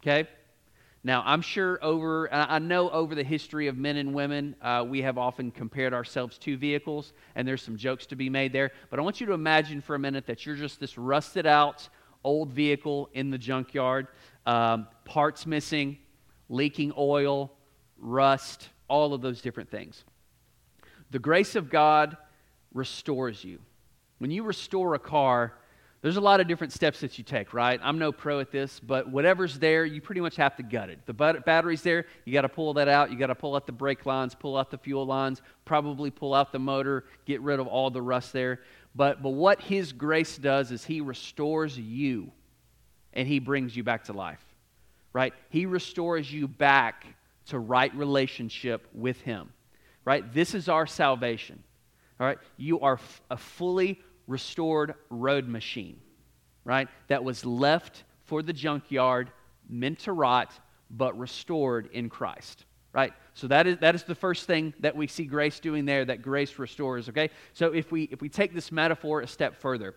okay? 0.01 0.27
Now, 1.03 1.23
I'm 1.25 1.41
sure 1.41 1.79
over, 1.81 2.31
I 2.31 2.59
know 2.59 2.89
over 2.91 3.15
the 3.15 3.23
history 3.23 3.67
of 3.67 3.75
men 3.75 3.97
and 3.97 4.13
women, 4.13 4.55
uh, 4.61 4.85
we 4.87 5.01
have 5.01 5.17
often 5.17 5.49
compared 5.49 5.95
ourselves 5.95 6.37
to 6.39 6.55
vehicles, 6.57 7.13
and 7.33 7.47
there's 7.47 7.63
some 7.63 7.75
jokes 7.75 8.05
to 8.07 8.15
be 8.15 8.29
made 8.29 8.53
there. 8.53 8.69
But 8.91 8.99
I 8.99 9.01
want 9.01 9.19
you 9.19 9.25
to 9.27 9.33
imagine 9.33 9.81
for 9.81 9.95
a 9.95 9.99
minute 9.99 10.27
that 10.27 10.45
you're 10.45 10.55
just 10.55 10.79
this 10.79 10.99
rusted 10.99 11.47
out 11.47 11.89
old 12.23 12.51
vehicle 12.51 13.09
in 13.13 13.31
the 13.31 13.37
junkyard, 13.37 14.07
um, 14.45 14.87
parts 15.05 15.47
missing, 15.47 15.97
leaking 16.49 16.93
oil, 16.95 17.51
rust, 17.97 18.69
all 18.87 19.15
of 19.15 19.21
those 19.21 19.41
different 19.41 19.71
things. 19.71 20.03
The 21.09 21.19
grace 21.19 21.55
of 21.55 21.71
God 21.71 22.15
restores 22.73 23.43
you. 23.43 23.59
When 24.19 24.29
you 24.29 24.43
restore 24.43 24.93
a 24.93 24.99
car, 24.99 25.53
there's 26.01 26.17
a 26.17 26.21
lot 26.21 26.39
of 26.39 26.47
different 26.47 26.73
steps 26.73 27.01
that 27.01 27.19
you 27.19 27.23
take, 27.23 27.53
right? 27.53 27.79
I'm 27.83 27.99
no 27.99 28.11
pro 28.11 28.39
at 28.39 28.51
this, 28.51 28.79
but 28.79 29.07
whatever's 29.09 29.59
there, 29.59 29.85
you 29.85 30.01
pretty 30.01 30.21
much 30.21 30.35
have 30.35 30.55
to 30.55 30.63
gut 30.63 30.89
it. 30.89 30.99
The 31.05 31.13
battery's 31.13 31.83
there, 31.83 32.07
you 32.25 32.33
got 32.33 32.41
to 32.41 32.49
pull 32.49 32.73
that 32.73 32.87
out. 32.87 33.11
You 33.11 33.19
got 33.19 33.27
to 33.27 33.35
pull 33.35 33.55
out 33.55 33.67
the 33.67 33.71
brake 33.71 34.07
lines, 34.07 34.33
pull 34.33 34.57
out 34.57 34.71
the 34.71 34.79
fuel 34.79 35.05
lines, 35.05 35.43
probably 35.63 36.09
pull 36.09 36.33
out 36.33 36.51
the 36.51 36.59
motor, 36.59 37.05
get 37.25 37.41
rid 37.41 37.59
of 37.59 37.67
all 37.67 37.91
the 37.91 38.01
rust 38.01 38.33
there. 38.33 38.61
But, 38.95 39.21
but 39.21 39.29
what 39.29 39.61
His 39.61 39.93
grace 39.93 40.37
does 40.37 40.71
is 40.71 40.83
He 40.83 41.01
restores 41.01 41.77
you 41.77 42.31
and 43.13 43.27
He 43.27 43.37
brings 43.37 43.75
you 43.77 43.83
back 43.83 44.05
to 44.05 44.13
life, 44.13 44.43
right? 45.13 45.33
He 45.49 45.67
restores 45.67 46.33
you 46.33 46.47
back 46.47 47.05
to 47.47 47.59
right 47.59 47.93
relationship 47.93 48.87
with 48.91 49.21
Him, 49.21 49.53
right? 50.03 50.33
This 50.33 50.55
is 50.55 50.67
our 50.67 50.87
salvation, 50.87 51.61
all 52.19 52.25
right? 52.25 52.39
You 52.57 52.79
are 52.79 52.93
f- 52.93 53.21
a 53.29 53.37
fully 53.37 54.01
restored 54.31 54.95
road 55.09 55.47
machine, 55.47 55.99
right? 56.63 56.87
That 57.09 57.23
was 57.23 57.45
left 57.45 58.05
for 58.23 58.41
the 58.41 58.53
junkyard, 58.53 59.29
meant 59.69 59.99
to 59.99 60.13
rot, 60.13 60.53
but 60.89 61.19
restored 61.19 61.89
in 61.91 62.09
Christ, 62.09 62.65
right? 62.93 63.13
So 63.33 63.47
that 63.47 63.67
is, 63.67 63.77
that 63.79 63.93
is 63.93 64.03
the 64.03 64.15
first 64.15 64.47
thing 64.47 64.73
that 64.79 64.95
we 64.95 65.07
see 65.07 65.25
grace 65.25 65.59
doing 65.59 65.83
there, 65.83 66.05
that 66.05 66.21
grace 66.21 66.57
restores, 66.57 67.09
okay? 67.09 67.29
So 67.53 67.73
if 67.73 67.91
we, 67.91 68.03
if 68.03 68.21
we 68.21 68.29
take 68.29 68.53
this 68.53 68.71
metaphor 68.71 69.19
a 69.19 69.27
step 69.27 69.55
further, 69.57 69.95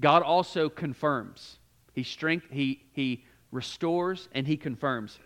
God 0.00 0.22
also 0.22 0.68
confirms. 0.68 1.58
He, 1.94 2.02
strength, 2.02 2.46
he, 2.50 2.82
he 2.92 3.24
restores 3.52 4.28
and 4.32 4.46
he 4.46 4.56
confirms. 4.56 5.18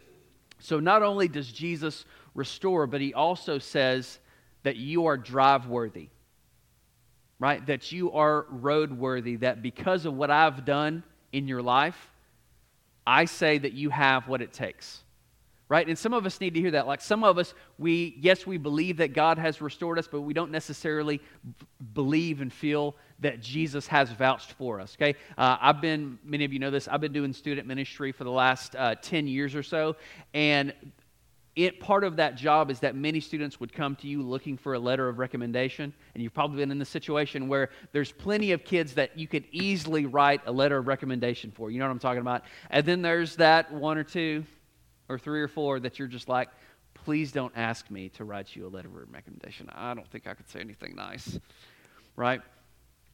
So 0.59 0.81
not 0.81 1.03
only 1.03 1.29
does 1.29 1.51
Jesus 1.51 2.05
restore, 2.35 2.87
but 2.87 3.01
he 3.01 3.15
also 3.15 3.59
says 3.59 4.19
that 4.65 4.77
you 4.77 5.07
are 5.07 5.17
drive 5.17 5.67
worthy 5.67 6.09
right? 7.39 7.65
That 7.67 7.93
you 7.93 8.13
are 8.13 8.47
roadworthy, 8.53 9.41
that 9.41 9.63
because 9.63 10.07
of 10.07 10.15
what 10.15 10.31
I've 10.31 10.65
done 10.65 11.03
in 11.33 11.49
your 11.49 11.63
life, 11.63 12.11
I 13.07 13.25
say 13.27 13.59
that 13.59 13.73
you 13.73 13.91
have 13.91 14.29
what 14.29 14.41
it 14.41 14.53
takes. 14.53 15.01
Right? 15.69 15.89
And 15.89 15.99
some 15.99 16.13
of 16.13 16.27
us 16.27 16.41
need 16.41 16.55
to 16.55 16.61
hear 16.61 16.73
that. 16.73 16.87
Like 16.87 17.01
some 17.01 17.25
of 17.25 17.39
us, 17.39 17.55
we, 17.79 18.17
yes, 18.21 18.47
we 18.47 18.59
believe 18.59 18.99
that 18.99 19.15
God 19.15 19.39
has 19.39 19.61
restored 19.63 19.99
us, 19.99 20.07
but 20.07 20.21
we 20.21 20.35
don't 20.35 20.51
necessarily 20.51 21.19
b- 21.19 21.67
believe 21.95 22.43
and 22.43 22.53
feel 22.53 22.95
that 23.21 23.41
Jesus 23.41 23.87
has 23.87 24.11
vouched 24.11 24.53
for 24.53 24.79
us. 24.79 24.95
Okay? 24.97 25.19
Uh, 25.39 25.57
I've 25.61 25.81
been, 25.81 26.19
many 26.23 26.45
of 26.45 26.53
you 26.53 26.59
know 26.59 26.71
this, 26.71 26.87
I've 26.87 27.01
been 27.01 27.15
doing 27.15 27.33
student 27.33 27.67
ministry 27.67 28.13
for 28.13 28.25
the 28.25 28.31
last 28.31 28.77
uh, 28.77 28.95
10 28.97 29.27
years 29.27 29.55
or 29.55 29.63
so. 29.63 29.97
And 30.35 30.75
it, 31.57 31.79
part 31.79 32.03
of 32.03 32.17
that 32.17 32.35
job 32.37 32.71
is 32.71 32.81
that 32.81 32.97
many 32.97 33.21
students 33.21 33.61
would 33.61 33.73
come 33.73 33.95
to 33.97 34.09
you 34.09 34.23
looking 34.23 34.57
for 34.57 34.75
a 34.75 34.79
letter 34.79 35.09
of 35.09 35.19
recommendation. 35.19 35.93
And 36.15 36.23
you've 36.23 36.35
probably 36.35 36.57
been 36.57 36.73
in 36.73 36.79
the 36.79 36.85
situation 36.85 37.47
where 37.47 37.71
there's 37.93 38.11
plenty 38.11 38.53
of 38.53 38.65
kids 38.65 38.95
that 38.95 39.17
you 39.17 39.29
could 39.29 39.45
easily 39.53 40.05
write 40.05 40.41
a 40.47 40.53
letter 40.53 40.79
of 40.79 40.89
recommendation 40.89 41.53
for. 41.53 41.71
You 41.71 41.79
know 41.79 41.87
what 41.87 41.93
I'm 41.93 41.99
talking 42.01 42.21
about? 42.21 42.43
And 42.71 42.85
then 42.85 43.03
there's 43.03 43.37
that 43.37 43.73
one 43.73 43.99
or 43.99 44.05
two 44.05 44.45
or 45.09 45.19
three 45.19 45.43
or 45.43 45.49
four 45.49 45.79
that 45.81 45.99
you're 45.99 46.09
just 46.09 46.29
like, 46.29 46.49
please 46.95 47.31
don't 47.31 47.53
ask 47.55 47.89
me 47.91 48.09
to 48.11 48.25
write 48.25 48.57
you 48.57 48.67
a 48.67 48.69
letter 48.69 48.89
of 48.89 49.13
recommendation. 49.13 49.69
I 49.73 49.95
don't 49.95 50.09
think 50.09 50.27
I 50.27 50.35
could 50.35 50.49
say 50.49 50.61
anything 50.61 50.97
nice. 50.97 51.39
Right? 52.17 52.41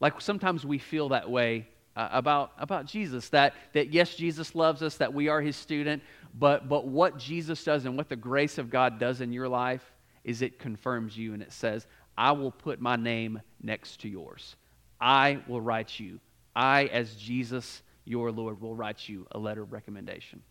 Like 0.01 0.21
sometimes 0.21 0.65
we 0.65 0.79
feel 0.79 1.11
that 1.11 1.31
way 1.31 1.69
uh, 1.97 2.09
about, 2.13 2.53
about 2.59 2.87
Jesus 2.87 3.29
that, 3.31 3.55
that 3.73 3.93
yes, 3.93 4.15
Jesus 4.15 4.55
loves 4.55 4.83
us, 4.83 4.97
that 4.97 5.13
we 5.13 5.29
are 5.29 5.41
his 5.41 5.57
student, 5.57 6.03
but, 6.39 6.69
but 6.69 6.87
what 6.87 7.19
Jesus 7.19 7.63
does 7.65 7.85
and 7.85 7.97
what 7.97 8.09
the 8.09 8.17
grace 8.17 8.59
of 8.59 8.71
God 8.71 8.99
does 8.99 9.21
in 9.21 9.33
your 9.33 9.49
life 9.49 9.85
is 10.25 10.43
it 10.43 10.59
confirms 10.59 11.17
you 11.17 11.35
and 11.35 11.43
it 11.43 11.53
says, 11.53 11.87
I 12.17 12.33
will 12.33 12.51
put 12.51 12.81
my 12.81 12.97
name 12.97 13.41
next 13.63 14.01
to 14.01 14.09
yours. 14.09 14.57
I 15.01 15.41
will 15.49 15.61
write 15.61 15.99
you. 15.99 16.21
I, 16.55 16.85
as 16.87 17.15
Jesus, 17.15 17.83
your 18.05 18.31
Lord, 18.31 18.61
will 18.61 18.75
write 18.75 19.09
you 19.09 19.27
a 19.33 19.39
letter 19.39 19.63
of 19.63 19.73
recommendation. 19.73 20.43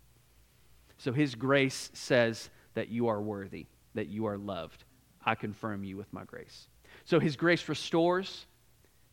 So 0.97 1.13
his 1.13 1.35
grace 1.35 1.91
says 1.93 2.49
that 2.73 2.89
you 2.89 3.07
are 3.07 3.21
worthy, 3.21 3.67
that 3.93 4.07
you 4.07 4.25
are 4.25 4.37
loved. 4.37 4.83
I 5.23 5.35
confirm 5.35 5.83
you 5.83 5.97
with 5.97 6.11
my 6.11 6.23
grace. 6.23 6.67
So 7.05 7.19
his 7.19 7.35
grace 7.35 7.67
restores, 7.69 8.47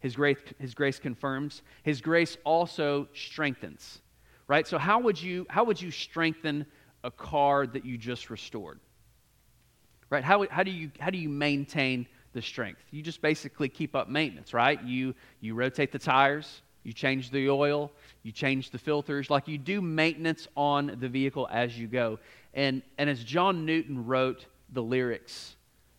his 0.00 0.16
grace, 0.16 0.38
his 0.59 0.74
grace 0.74 0.98
confirms, 0.98 1.62
his 1.83 2.00
grace 2.00 2.37
also 2.44 3.09
strengthens 3.14 4.00
right? 4.49 4.67
So 4.67 4.79
how 4.79 5.01
would 5.01 5.21
you 5.21 5.47
how 5.49 5.65
would 5.65 5.81
you 5.81 5.91
strengthen 5.91 6.67
a 7.05 7.11
car 7.11 7.67
that 7.67 7.85
you 7.85 7.99
just 7.99 8.31
restored? 8.31 8.81
Right? 10.09 10.23
How, 10.23 10.47
how 10.49 10.63
do 10.63 10.71
you 10.71 10.91
how 11.01 11.11
do 11.11 11.19
you 11.19 11.29
maintain 11.29 12.07
the 12.33 12.43
strength? 12.43 12.81
You 12.91 13.03
just 13.03 13.21
basically 13.21 13.69
keep 13.69 13.97
up 13.97 14.09
maintenance, 14.09 14.55
right? 14.55 14.83
You 14.83 15.15
you 15.41 15.55
rotate 15.55 15.93
the 15.93 15.99
tires, 15.99 16.63
you 16.85 16.93
change 16.93 17.31
the 17.31 17.51
oil, 17.51 17.91
you 18.23 18.33
change 18.33 18.71
the 18.71 18.79
filters, 18.79 19.31
like 19.31 19.49
you 19.49 19.59
do 19.59 19.81
maintenance 19.81 20.47
on 20.57 20.97
the 21.01 21.09
vehicle 21.09 21.49
as 21.51 21.77
you 21.79 21.87
go. 21.87 22.19
And 22.55 22.83
and 22.99 23.11
as 23.11 23.23
John 23.25 23.67
Newton 23.67 24.07
wrote 24.07 24.47
the 24.73 24.83
lyrics 24.83 25.57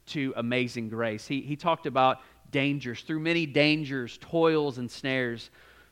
to 0.08 0.34
Amazing 0.38 0.88
Grace, 0.88 1.28
he, 1.28 1.42
he 1.42 1.58
talked 1.58 1.86
about 1.86 2.22
dangers, 2.50 3.02
through 3.02 3.20
many 3.20 3.46
dangers, 3.46 4.18
toils, 4.22 4.78
and 4.78 4.90
snares, 4.90 5.50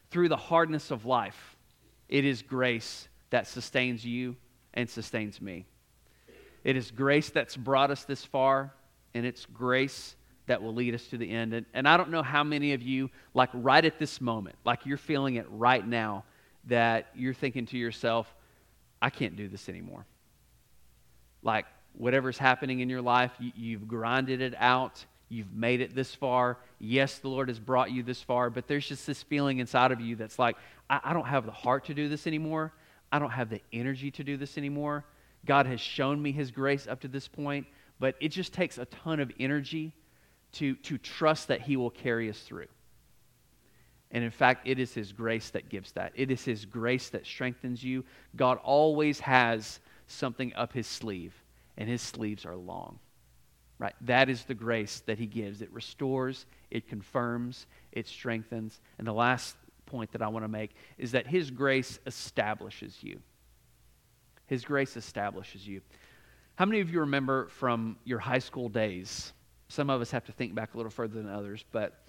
through 0.09 0.29
the 0.29 0.37
hardness 0.37 0.89
of 0.89 1.05
life 1.05 1.54
it 2.09 2.25
is 2.25 2.41
grace 2.41 3.07
that 3.29 3.47
sustains 3.47 4.05
you 4.05 4.35
and 4.73 4.89
sustains 4.89 5.41
me. 5.41 5.65
It 6.63 6.75
is 6.75 6.91
grace 6.91 7.29
that's 7.29 7.55
brought 7.55 7.91
us 7.91 8.05
this 8.05 8.25
far, 8.25 8.73
and 9.13 9.25
it's 9.25 9.45
grace 9.45 10.15
that 10.47 10.61
will 10.61 10.73
lead 10.73 10.93
us 10.93 11.07
to 11.07 11.17
the 11.17 11.29
end. 11.29 11.53
And, 11.53 11.65
and 11.73 11.87
I 11.87 11.97
don't 11.97 12.09
know 12.09 12.23
how 12.23 12.43
many 12.43 12.73
of 12.73 12.81
you, 12.81 13.09
like 13.33 13.49
right 13.53 13.83
at 13.83 13.99
this 13.99 14.21
moment, 14.21 14.55
like 14.65 14.85
you're 14.85 14.97
feeling 14.97 15.35
it 15.35 15.45
right 15.49 15.85
now, 15.85 16.23
that 16.65 17.07
you're 17.15 17.33
thinking 17.33 17.65
to 17.67 17.77
yourself, 17.77 18.33
I 19.01 19.09
can't 19.09 19.35
do 19.35 19.47
this 19.47 19.69
anymore. 19.69 20.05
Like 21.43 21.65
whatever's 21.93 22.37
happening 22.37 22.79
in 22.79 22.89
your 22.89 23.01
life, 23.01 23.31
you, 23.39 23.51
you've 23.55 23.87
grinded 23.87 24.41
it 24.41 24.55
out, 24.57 25.05
you've 25.29 25.53
made 25.53 25.81
it 25.81 25.95
this 25.95 26.13
far. 26.13 26.57
Yes, 26.79 27.19
the 27.19 27.27
Lord 27.27 27.49
has 27.49 27.59
brought 27.59 27.91
you 27.91 28.03
this 28.03 28.21
far, 28.21 28.49
but 28.49 28.67
there's 28.67 28.87
just 28.87 29.07
this 29.07 29.23
feeling 29.23 29.59
inside 29.59 29.91
of 29.91 29.99
you 29.99 30.15
that's 30.15 30.39
like, 30.39 30.55
I, 30.89 30.99
I 31.05 31.13
don't 31.13 31.25
have 31.25 31.45
the 31.45 31.51
heart 31.51 31.85
to 31.85 31.93
do 31.93 32.09
this 32.09 32.27
anymore. 32.27 32.73
I 33.11 33.19
don't 33.19 33.31
have 33.31 33.49
the 33.49 33.61
energy 33.73 34.11
to 34.11 34.23
do 34.23 34.37
this 34.37 34.57
anymore. 34.57 35.05
God 35.45 35.67
has 35.67 35.79
shown 35.79 36.21
me 36.21 36.31
His 36.31 36.51
grace 36.51 36.87
up 36.87 37.01
to 37.01 37.07
this 37.07 37.27
point, 37.27 37.67
but 37.99 38.15
it 38.19 38.29
just 38.29 38.53
takes 38.53 38.77
a 38.77 38.85
ton 38.85 39.19
of 39.19 39.31
energy 39.39 39.93
to, 40.53 40.75
to 40.75 40.97
trust 40.97 41.47
that 41.47 41.61
He 41.61 41.77
will 41.77 41.91
carry 41.91 42.29
us 42.29 42.39
through. 42.39 42.67
And 44.11 44.23
in 44.23 44.31
fact, 44.31 44.67
it 44.67 44.79
is 44.79 44.93
His 44.93 45.11
grace 45.11 45.49
that 45.51 45.69
gives 45.69 45.91
that. 45.93 46.13
It 46.15 46.31
is 46.31 46.43
His 46.43 46.65
grace 46.65 47.09
that 47.09 47.25
strengthens 47.25 47.83
you. 47.83 48.03
God 48.35 48.59
always 48.63 49.19
has 49.21 49.79
something 50.07 50.53
up 50.55 50.73
His 50.73 50.87
sleeve, 50.87 51.33
and 51.77 51.89
His 51.89 52.01
sleeves 52.01 52.45
are 52.45 52.55
long. 52.55 52.99
Right? 53.77 53.95
That 54.01 54.29
is 54.29 54.45
the 54.45 54.53
grace 54.53 55.01
that 55.05 55.19
He 55.19 55.25
gives. 55.25 55.61
It 55.61 55.71
restores, 55.71 56.45
it 56.71 56.87
confirms, 56.87 57.67
it 57.91 58.07
strengthens. 58.07 58.79
And 58.97 59.07
the 59.07 59.13
last 59.13 59.57
point 59.85 60.11
that 60.13 60.21
I 60.21 60.27
want 60.29 60.45
to 60.45 60.49
make 60.49 60.71
is 60.97 61.11
that 61.11 61.27
His 61.27 61.51
grace 61.51 61.99
establishes 62.05 63.03
you. 63.03 63.19
His 64.47 64.63
grace 64.63 64.95
establishes 64.95 65.67
you. 65.67 65.81
How 66.55 66.65
many 66.65 66.79
of 66.79 66.89
you 66.89 67.01
remember 67.01 67.47
from 67.47 67.97
your 68.05 68.19
high 68.19 68.39
school 68.39 68.69
days? 68.69 69.33
Some 69.67 69.89
of 69.89 69.99
us 69.99 70.11
have 70.11 70.23
to 70.25 70.31
think 70.31 70.55
back 70.55 70.73
a 70.73 70.77
little 70.77 70.91
further 70.91 71.15
than 71.15 71.29
others, 71.29 71.65
but 71.71 72.01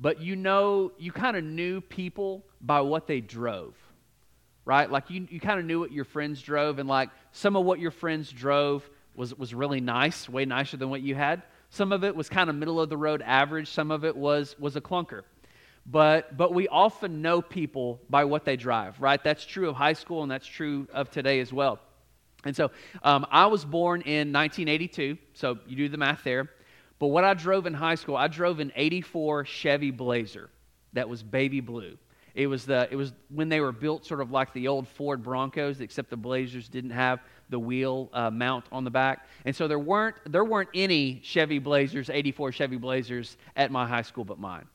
but 0.00 0.20
you 0.20 0.34
know, 0.34 0.92
you 0.98 1.12
kind 1.12 1.36
of 1.36 1.44
knew 1.44 1.82
people 1.82 2.42
by 2.62 2.80
what 2.80 3.06
they 3.06 3.20
drove, 3.20 3.76
right? 4.64 4.90
Like 4.90 5.10
you, 5.10 5.28
you 5.30 5.40
kind 5.40 5.60
of 5.60 5.66
knew 5.66 5.78
what 5.78 5.92
your 5.92 6.06
friends 6.06 6.40
drove, 6.40 6.78
and 6.78 6.88
like 6.88 7.10
some 7.32 7.54
of 7.54 7.66
what 7.66 7.78
your 7.80 7.90
friends 7.90 8.32
drove 8.32 8.88
was, 9.14 9.34
was 9.36 9.54
really 9.54 9.80
nice, 9.80 10.28
way 10.28 10.44
nicer 10.44 10.76
than 10.76 10.90
what 10.90 11.02
you 11.02 11.14
had. 11.14 11.42
Some 11.70 11.92
of 11.92 12.04
it 12.04 12.14
was 12.14 12.28
kind 12.28 12.50
of 12.50 12.56
middle 12.56 12.80
of 12.80 12.88
the 12.88 12.96
road 12.96 13.22
average, 13.22 13.68
some 13.68 13.90
of 13.90 14.04
it 14.04 14.16
was, 14.16 14.56
was 14.58 14.76
a 14.76 14.80
clunker. 14.80 15.22
But, 15.86 16.36
but 16.36 16.52
we 16.52 16.68
often 16.68 17.22
know 17.22 17.40
people 17.42 18.00
by 18.08 18.24
what 18.24 18.44
they 18.44 18.56
drive, 18.56 19.00
right? 19.00 19.22
That's 19.22 19.44
true 19.44 19.68
of 19.68 19.76
high 19.76 19.94
school, 19.94 20.22
and 20.22 20.30
that's 20.30 20.46
true 20.46 20.86
of 20.92 21.10
today 21.10 21.40
as 21.40 21.52
well. 21.52 21.80
And 22.44 22.54
so 22.54 22.70
um, 23.02 23.26
I 23.30 23.46
was 23.46 23.64
born 23.64 24.02
in 24.02 24.32
1982, 24.32 25.18
so 25.34 25.58
you 25.66 25.76
do 25.76 25.88
the 25.88 25.98
math 25.98 26.24
there. 26.24 26.50
But 26.98 27.08
what 27.08 27.24
I 27.24 27.34
drove 27.34 27.66
in 27.66 27.74
high 27.74 27.94
school, 27.94 28.16
I 28.16 28.28
drove 28.28 28.60
an 28.60 28.72
84 28.76 29.46
Chevy 29.46 29.90
Blazer 29.90 30.50
that 30.92 31.08
was 31.08 31.22
baby 31.22 31.60
blue. 31.60 31.96
It 32.34 32.46
was, 32.46 32.64
the, 32.64 32.88
it 32.90 32.96
was 32.96 33.12
when 33.28 33.48
they 33.48 33.60
were 33.60 33.72
built 33.72 34.06
sort 34.06 34.20
of 34.20 34.30
like 34.30 34.52
the 34.52 34.68
old 34.68 34.86
Ford 34.86 35.22
Broncos, 35.22 35.80
except 35.80 36.10
the 36.10 36.16
Blazers 36.16 36.68
didn't 36.68 36.90
have 36.90 37.20
the 37.50 37.58
wheel 37.58 38.08
uh, 38.12 38.30
mount 38.30 38.64
on 38.72 38.84
the 38.84 38.90
back. 38.90 39.26
And 39.44 39.54
so 39.54 39.68
there 39.68 39.78
weren't, 39.78 40.16
there 40.26 40.44
weren't 40.44 40.70
any 40.74 41.20
Chevy 41.22 41.58
Blazers, 41.58 42.08
84 42.08 42.52
Chevy 42.52 42.76
Blazers 42.76 43.36
at 43.56 43.70
my 43.70 43.86
high 43.86 44.02
school 44.02 44.24
but 44.24 44.38
mine. 44.38 44.66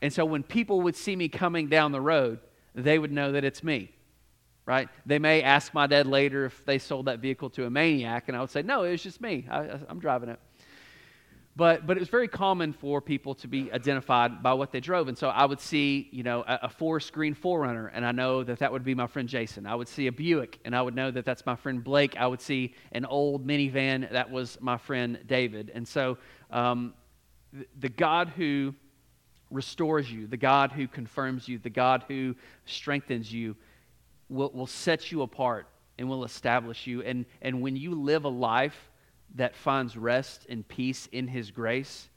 And 0.00 0.12
so 0.12 0.24
when 0.24 0.42
people 0.42 0.80
would 0.82 0.96
see 0.96 1.14
me 1.14 1.28
coming 1.28 1.68
down 1.68 1.92
the 1.92 2.00
road, 2.00 2.40
they 2.74 2.98
would 2.98 3.12
know 3.12 3.32
that 3.32 3.44
it's 3.44 3.62
me, 3.62 3.92
right? 4.66 4.88
They 5.06 5.18
may 5.18 5.42
ask 5.42 5.72
my 5.74 5.86
dad 5.86 6.06
later 6.06 6.44
if 6.46 6.64
they 6.64 6.78
sold 6.78 7.06
that 7.06 7.20
vehicle 7.20 7.50
to 7.50 7.66
a 7.66 7.70
maniac, 7.70 8.24
and 8.26 8.36
I 8.36 8.40
would 8.40 8.50
say, 8.50 8.62
no, 8.62 8.82
it 8.82 8.90
was 8.90 9.02
just 9.02 9.20
me. 9.20 9.46
I, 9.50 9.78
I'm 9.88 10.00
driving 10.00 10.30
it. 10.30 10.40
But, 11.54 11.86
but 11.86 11.98
it 11.98 12.00
was 12.00 12.08
very 12.08 12.28
common 12.28 12.72
for 12.72 13.02
people 13.02 13.34
to 13.36 13.46
be 13.46 13.70
identified 13.70 14.42
by 14.42 14.54
what 14.54 14.72
they 14.72 14.80
drove. 14.80 15.08
And 15.08 15.18
so 15.18 15.28
I 15.28 15.44
would 15.44 15.60
see, 15.60 16.08
you 16.10 16.22
know, 16.22 16.42
a, 16.48 16.60
a 16.62 16.68
Forest 16.70 17.12
Green 17.12 17.34
4Runner, 17.34 17.90
and 17.92 18.06
I 18.06 18.12
know 18.12 18.42
that 18.42 18.58
that 18.60 18.72
would 18.72 18.84
be 18.84 18.94
my 18.94 19.06
friend 19.06 19.28
Jason. 19.28 19.66
I 19.66 19.74
would 19.74 19.88
see 19.88 20.06
a 20.06 20.12
Buick, 20.12 20.58
and 20.64 20.74
I 20.74 20.80
would 20.80 20.94
know 20.94 21.10
that 21.10 21.26
that's 21.26 21.44
my 21.44 21.54
friend 21.54 21.84
Blake. 21.84 22.16
I 22.16 22.26
would 22.26 22.40
see 22.40 22.74
an 22.92 23.04
old 23.04 23.46
minivan, 23.46 24.10
that 24.12 24.30
was 24.30 24.56
my 24.62 24.78
friend 24.78 25.18
David. 25.26 25.70
And 25.74 25.86
so 25.86 26.16
um, 26.50 26.94
the, 27.52 27.66
the 27.80 27.88
God 27.90 28.28
who 28.30 28.74
restores 29.50 30.10
you, 30.10 30.26
the 30.26 30.38
God 30.38 30.72
who 30.72 30.88
confirms 30.88 31.48
you, 31.48 31.58
the 31.58 31.68
God 31.68 32.04
who 32.08 32.34
strengthens 32.64 33.30
you 33.30 33.56
will, 34.30 34.50
will 34.54 34.66
set 34.66 35.12
you 35.12 35.20
apart 35.20 35.68
and 35.98 36.08
will 36.08 36.24
establish 36.24 36.86
you. 36.86 37.02
And, 37.02 37.26
and 37.42 37.60
when 37.60 37.76
you 37.76 37.94
live 37.94 38.24
a 38.24 38.30
life 38.30 38.90
that 39.34 39.56
finds 39.56 39.96
rest 39.96 40.46
and 40.48 40.66
peace 40.66 41.08
in 41.12 41.28
His 41.28 41.50
grace, 41.50 42.08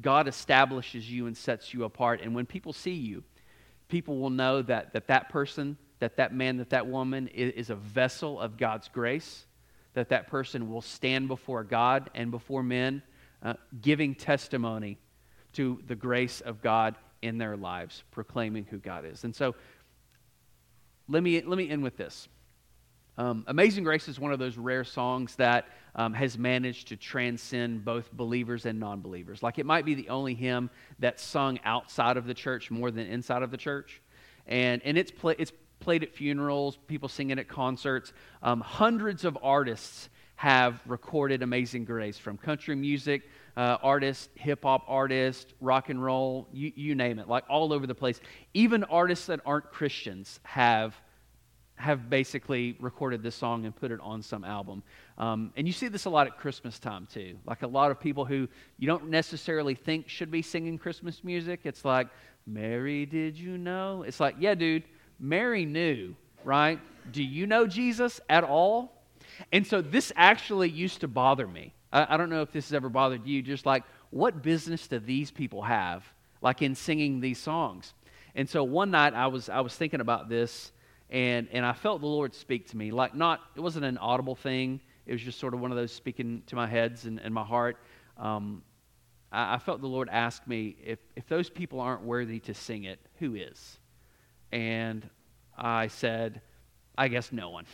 God 0.00 0.28
establishes 0.28 1.10
you 1.10 1.26
and 1.26 1.36
sets 1.36 1.74
you 1.74 1.84
apart. 1.84 2.20
And 2.22 2.34
when 2.34 2.46
people 2.46 2.72
see 2.72 2.92
you, 2.92 3.24
people 3.88 4.18
will 4.18 4.30
know 4.30 4.62
that 4.62 4.92
that, 4.92 5.08
that 5.08 5.28
person, 5.28 5.76
that 5.98 6.16
that 6.16 6.32
man, 6.34 6.58
that 6.58 6.70
that 6.70 6.86
woman 6.86 7.28
is, 7.28 7.52
is 7.54 7.70
a 7.70 7.74
vessel 7.74 8.38
of 8.38 8.56
God's 8.56 8.88
grace, 8.88 9.46
that 9.94 10.10
that 10.10 10.28
person 10.28 10.70
will 10.70 10.82
stand 10.82 11.26
before 11.28 11.64
God 11.64 12.10
and 12.14 12.30
before 12.30 12.62
men, 12.62 13.02
uh, 13.42 13.54
giving 13.80 14.14
testimony 14.14 14.98
to 15.54 15.82
the 15.86 15.96
grace 15.96 16.40
of 16.40 16.62
God 16.62 16.96
in 17.22 17.38
their 17.38 17.56
lives, 17.56 18.04
proclaiming 18.10 18.66
who 18.70 18.78
God 18.78 19.04
is. 19.04 19.24
And 19.24 19.34
so 19.34 19.54
let 21.08 21.22
me, 21.22 21.40
let 21.40 21.56
me 21.56 21.68
end 21.68 21.82
with 21.82 21.96
this. 21.96 22.28
Um, 23.18 23.42
Amazing 23.48 23.82
Grace 23.82 24.06
is 24.06 24.20
one 24.20 24.32
of 24.32 24.38
those 24.38 24.56
rare 24.56 24.84
songs 24.84 25.34
that 25.36 25.66
um, 25.96 26.14
has 26.14 26.38
managed 26.38 26.88
to 26.88 26.96
transcend 26.96 27.84
both 27.84 28.12
believers 28.12 28.64
and 28.64 28.78
non 28.78 29.00
believers. 29.00 29.42
Like 29.42 29.58
it 29.58 29.66
might 29.66 29.84
be 29.84 29.94
the 29.94 30.08
only 30.08 30.34
hymn 30.34 30.70
that's 31.00 31.22
sung 31.22 31.58
outside 31.64 32.16
of 32.16 32.26
the 32.26 32.34
church 32.34 32.70
more 32.70 32.92
than 32.92 33.08
inside 33.08 33.42
of 33.42 33.50
the 33.50 33.56
church. 33.56 34.00
And, 34.46 34.80
and 34.84 34.96
it's, 34.96 35.10
play, 35.10 35.34
it's 35.36 35.52
played 35.80 36.04
at 36.04 36.14
funerals, 36.14 36.78
people 36.86 37.08
sing 37.08 37.30
it 37.30 37.40
at 37.40 37.48
concerts. 37.48 38.12
Um, 38.40 38.60
hundreds 38.60 39.24
of 39.24 39.36
artists 39.42 40.08
have 40.36 40.80
recorded 40.86 41.42
Amazing 41.42 41.86
Grace 41.86 42.16
from 42.16 42.36
country 42.36 42.76
music 42.76 43.24
uh, 43.56 43.76
artists, 43.82 44.28
hip 44.36 44.62
hop 44.62 44.84
artists, 44.86 45.52
rock 45.60 45.88
and 45.90 46.00
roll, 46.00 46.46
you, 46.52 46.70
you 46.76 46.94
name 46.94 47.18
it, 47.18 47.26
like 47.26 47.42
all 47.50 47.72
over 47.72 47.88
the 47.88 47.94
place. 47.96 48.20
Even 48.54 48.84
artists 48.84 49.26
that 49.26 49.40
aren't 49.44 49.72
Christians 49.72 50.38
have 50.44 50.94
have 51.78 52.10
basically 52.10 52.76
recorded 52.80 53.22
this 53.22 53.36
song 53.36 53.64
and 53.64 53.74
put 53.74 53.92
it 53.92 54.00
on 54.02 54.20
some 54.20 54.44
album. 54.44 54.82
Um, 55.16 55.52
and 55.56 55.66
you 55.66 55.72
see 55.72 55.88
this 55.88 56.06
a 56.06 56.10
lot 56.10 56.26
at 56.26 56.36
Christmas 56.36 56.78
time 56.78 57.06
too. 57.12 57.38
Like 57.46 57.62
a 57.62 57.66
lot 57.66 57.90
of 57.90 58.00
people 58.00 58.24
who 58.24 58.48
you 58.78 58.86
don't 58.88 59.08
necessarily 59.08 59.74
think 59.74 60.08
should 60.08 60.30
be 60.30 60.42
singing 60.42 60.76
Christmas 60.76 61.22
music. 61.22 61.60
It's 61.64 61.84
like, 61.84 62.08
Mary, 62.46 63.06
did 63.06 63.38
you 63.38 63.58
know? 63.58 64.02
It's 64.02 64.18
like, 64.18 64.34
yeah, 64.40 64.54
dude, 64.54 64.84
Mary 65.20 65.64
knew, 65.64 66.16
right? 66.44 66.80
Do 67.12 67.22
you 67.22 67.46
know 67.46 67.66
Jesus 67.66 68.20
at 68.28 68.42
all? 68.42 68.92
And 69.52 69.66
so 69.66 69.80
this 69.80 70.12
actually 70.16 70.70
used 70.70 71.00
to 71.02 71.08
bother 71.08 71.46
me. 71.46 71.72
I, 71.92 72.14
I 72.14 72.16
don't 72.16 72.30
know 72.30 72.42
if 72.42 72.50
this 72.50 72.66
has 72.68 72.74
ever 72.74 72.88
bothered 72.88 73.24
you. 73.24 73.40
Just 73.40 73.66
like, 73.66 73.84
what 74.10 74.42
business 74.42 74.88
do 74.88 74.98
these 74.98 75.30
people 75.30 75.62
have, 75.62 76.04
like 76.42 76.60
in 76.60 76.74
singing 76.74 77.20
these 77.20 77.38
songs? 77.38 77.94
And 78.34 78.48
so 78.48 78.64
one 78.64 78.90
night 78.90 79.14
I 79.14 79.28
was 79.28 79.48
I 79.48 79.60
was 79.60 79.74
thinking 79.74 80.00
about 80.00 80.28
this 80.28 80.72
and 81.10 81.48
and 81.52 81.64
I 81.64 81.72
felt 81.72 82.00
the 82.00 82.06
Lord 82.06 82.34
speak 82.34 82.68
to 82.70 82.76
me. 82.76 82.90
Like 82.90 83.14
not 83.14 83.40
it 83.56 83.60
wasn't 83.60 83.84
an 83.84 83.98
audible 83.98 84.34
thing. 84.34 84.80
It 85.06 85.12
was 85.12 85.22
just 85.22 85.38
sort 85.38 85.54
of 85.54 85.60
one 85.60 85.70
of 85.70 85.76
those 85.76 85.92
speaking 85.92 86.42
to 86.46 86.56
my 86.56 86.66
heads 86.66 87.06
and, 87.06 87.18
and 87.18 87.32
my 87.32 87.44
heart. 87.44 87.78
Um, 88.18 88.62
I, 89.32 89.54
I, 89.54 89.58
felt 89.58 89.80
the 89.80 89.86
Lord 89.86 90.08
ask 90.10 90.46
me 90.46 90.76
if 90.84 90.98
if 91.16 91.26
those 91.28 91.48
people 91.48 91.80
aren't 91.80 92.02
worthy 92.02 92.40
to 92.40 92.54
sing 92.54 92.84
it, 92.84 93.00
who 93.18 93.34
is? 93.34 93.78
And 94.52 95.08
I 95.56 95.86
said, 95.86 96.42
I 96.96 97.08
guess 97.08 97.32
no 97.32 97.50
one. 97.50 97.64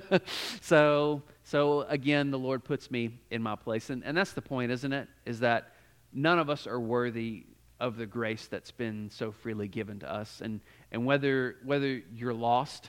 so 0.60 1.22
so 1.44 1.82
again, 1.82 2.30
the 2.30 2.38
Lord 2.38 2.64
puts 2.64 2.90
me 2.90 3.20
in 3.30 3.42
my 3.42 3.54
place, 3.54 3.90
and 3.90 4.04
and 4.04 4.16
that's 4.16 4.32
the 4.32 4.42
point, 4.42 4.72
isn't 4.72 4.92
it? 4.92 5.08
Is 5.26 5.40
that 5.40 5.74
none 6.12 6.38
of 6.38 6.50
us 6.50 6.66
are 6.66 6.80
worthy 6.80 7.46
of 7.80 7.96
the 7.96 8.06
grace 8.06 8.46
that's 8.46 8.70
been 8.70 9.10
so 9.10 9.32
freely 9.32 9.68
given 9.68 9.98
to 9.98 10.10
us. 10.10 10.40
And, 10.42 10.60
and 10.94 11.04
whether, 11.04 11.56
whether 11.64 12.00
you're 12.14 12.32
lost, 12.32 12.88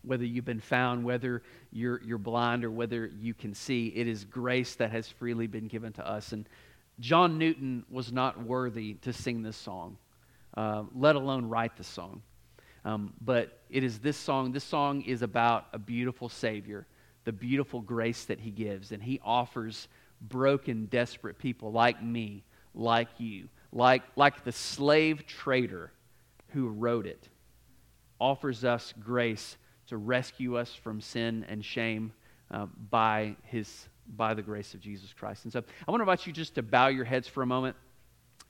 whether 0.00 0.24
you've 0.24 0.46
been 0.46 0.60
found, 0.60 1.04
whether 1.04 1.42
you're, 1.70 2.00
you're 2.02 2.16
blind, 2.16 2.64
or 2.64 2.70
whether 2.70 3.12
you 3.20 3.34
can 3.34 3.52
see, 3.52 3.88
it 3.88 4.08
is 4.08 4.24
grace 4.24 4.76
that 4.76 4.92
has 4.92 5.06
freely 5.08 5.46
been 5.46 5.68
given 5.68 5.92
to 5.92 6.08
us. 6.08 6.32
And 6.32 6.48
John 7.00 7.36
Newton 7.36 7.84
was 7.90 8.10
not 8.10 8.42
worthy 8.42 8.94
to 9.02 9.12
sing 9.12 9.42
this 9.42 9.58
song, 9.58 9.98
uh, 10.56 10.84
let 10.94 11.16
alone 11.16 11.44
write 11.44 11.76
the 11.76 11.84
song. 11.84 12.22
Um, 12.86 13.12
but 13.20 13.58
it 13.68 13.84
is 13.84 13.98
this 13.98 14.16
song. 14.16 14.52
This 14.52 14.64
song 14.64 15.02
is 15.02 15.20
about 15.20 15.66
a 15.74 15.78
beautiful 15.78 16.30
Savior, 16.30 16.86
the 17.26 17.32
beautiful 17.32 17.82
grace 17.82 18.24
that 18.24 18.40
He 18.40 18.50
gives. 18.50 18.90
And 18.90 19.02
He 19.02 19.20
offers 19.22 19.88
broken, 20.22 20.86
desperate 20.86 21.38
people 21.38 21.72
like 21.72 22.02
me, 22.02 22.42
like 22.74 23.08
you, 23.18 23.50
like, 23.70 24.02
like 24.16 24.44
the 24.44 24.52
slave 24.52 25.26
trader 25.26 25.92
who 26.48 26.68
wrote 26.68 27.06
it, 27.06 27.28
offers 28.20 28.64
us 28.64 28.94
grace 28.98 29.56
to 29.88 29.96
rescue 29.96 30.56
us 30.56 30.74
from 30.74 31.00
sin 31.00 31.44
and 31.48 31.64
shame 31.64 32.12
uh, 32.50 32.66
by, 32.90 33.36
his, 33.44 33.88
by 34.16 34.34
the 34.34 34.42
grace 34.42 34.74
of 34.74 34.80
Jesus 34.80 35.12
Christ. 35.12 35.44
And 35.44 35.52
so 35.52 35.60
I 35.86 35.90
want 35.90 36.00
to 36.00 36.02
invite 36.02 36.26
you 36.26 36.32
just 36.32 36.54
to 36.56 36.62
bow 36.62 36.88
your 36.88 37.04
heads 37.04 37.28
for 37.28 37.42
a 37.42 37.46
moment. 37.46 37.76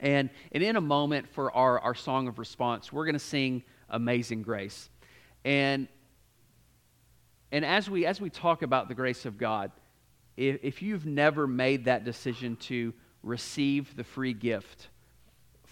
And, 0.01 0.31
and 0.53 0.63
in 0.63 0.77
a 0.77 0.81
moment, 0.81 1.29
for 1.29 1.53
our, 1.53 1.81
our 1.81 1.95
song 1.95 2.29
of 2.29 2.39
response, 2.39 2.93
we're 2.93 3.05
going 3.05 3.15
to 3.15 3.19
sing 3.19 3.65
Amazing 3.91 4.43
Grace. 4.43 4.89
And, 5.45 5.89
and 7.51 7.65
as, 7.65 7.91
we, 7.91 8.07
as 8.07 8.21
we 8.21 8.31
talk 8.31 8.63
about 8.63 8.89
the 8.89 8.95
grace 8.95 9.27
of 9.27 9.39
God, 9.39 9.73
if, 10.37 10.59
if 10.63 10.83
you've 10.83 11.07
never 11.07 11.47
made 11.47 11.87
that 11.87 12.05
decision 12.05 12.57
to 12.57 12.95
receive 13.23 13.97
the 13.97 14.05
free 14.05 14.33
gift, 14.33 14.89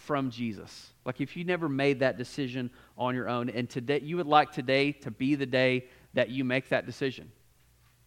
from 0.06 0.30
Jesus. 0.30 0.92
Like 1.04 1.20
if 1.20 1.36
you 1.36 1.44
never 1.44 1.68
made 1.68 2.00
that 2.00 2.16
decision 2.16 2.70
on 2.96 3.14
your 3.14 3.28
own, 3.28 3.50
and 3.50 3.68
today 3.68 4.00
you 4.00 4.16
would 4.16 4.26
like 4.26 4.52
today 4.52 4.92
to 4.92 5.10
be 5.10 5.34
the 5.34 5.46
day 5.46 5.86
that 6.14 6.30
you 6.30 6.44
make 6.44 6.68
that 6.68 6.86
decision. 6.86 7.30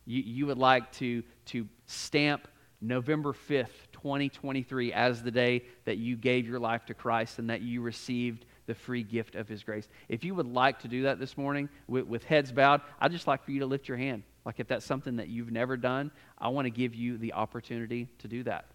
You, 0.06 0.24
you 0.24 0.46
would 0.48 0.58
like 0.58 0.92
to, 0.94 1.24
to 1.48 1.68
stamp 1.86 2.48
November 2.82 3.34
5th, 3.34 3.68
2023, 3.92 4.94
as 4.94 5.22
the 5.22 5.30
day 5.30 5.66
that 5.84 5.98
you 5.98 6.16
gave 6.16 6.48
your 6.48 6.60
life 6.60 6.86
to 6.86 6.94
Christ 6.94 7.38
and 7.38 7.50
that 7.50 7.62
you 7.62 7.82
received 7.82 8.46
the 8.66 8.74
free 8.74 9.04
gift 9.04 9.36
of 9.36 9.50
His 9.50 9.64
grace. 9.64 9.90
If 10.08 10.24
you 10.24 10.34
would 10.36 10.48
like 10.48 10.80
to 10.80 10.88
do 10.88 11.04
that 11.04 11.20
this 11.20 11.38
morning 11.38 11.68
with, 11.88 12.06
with 12.06 12.24
heads 12.24 12.52
bowed, 12.54 12.82
I'd 13.02 13.12
just 13.12 13.28
like 13.28 13.44
for 13.44 13.52
you 13.52 13.60
to 13.60 13.66
lift 13.66 13.90
your 13.90 13.98
hand. 13.98 14.24
Like 14.46 14.60
if 14.60 14.68
that's 14.68 14.86
something 14.86 15.18
that 15.18 15.28
you've 15.28 15.52
never 15.52 15.76
done, 15.76 16.12
I 16.38 16.48
want 16.48 16.66
to 16.66 16.72
give 16.72 16.96
you 16.96 17.18
the 17.18 17.34
opportunity 17.34 18.08
to 18.20 18.30
do 18.30 18.44
that. 18.44 18.66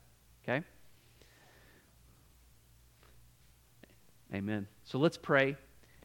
Okay? 0.43 0.65
Amen. 4.35 4.67
So 4.83 4.99
let's 4.99 5.17
pray 5.17 5.57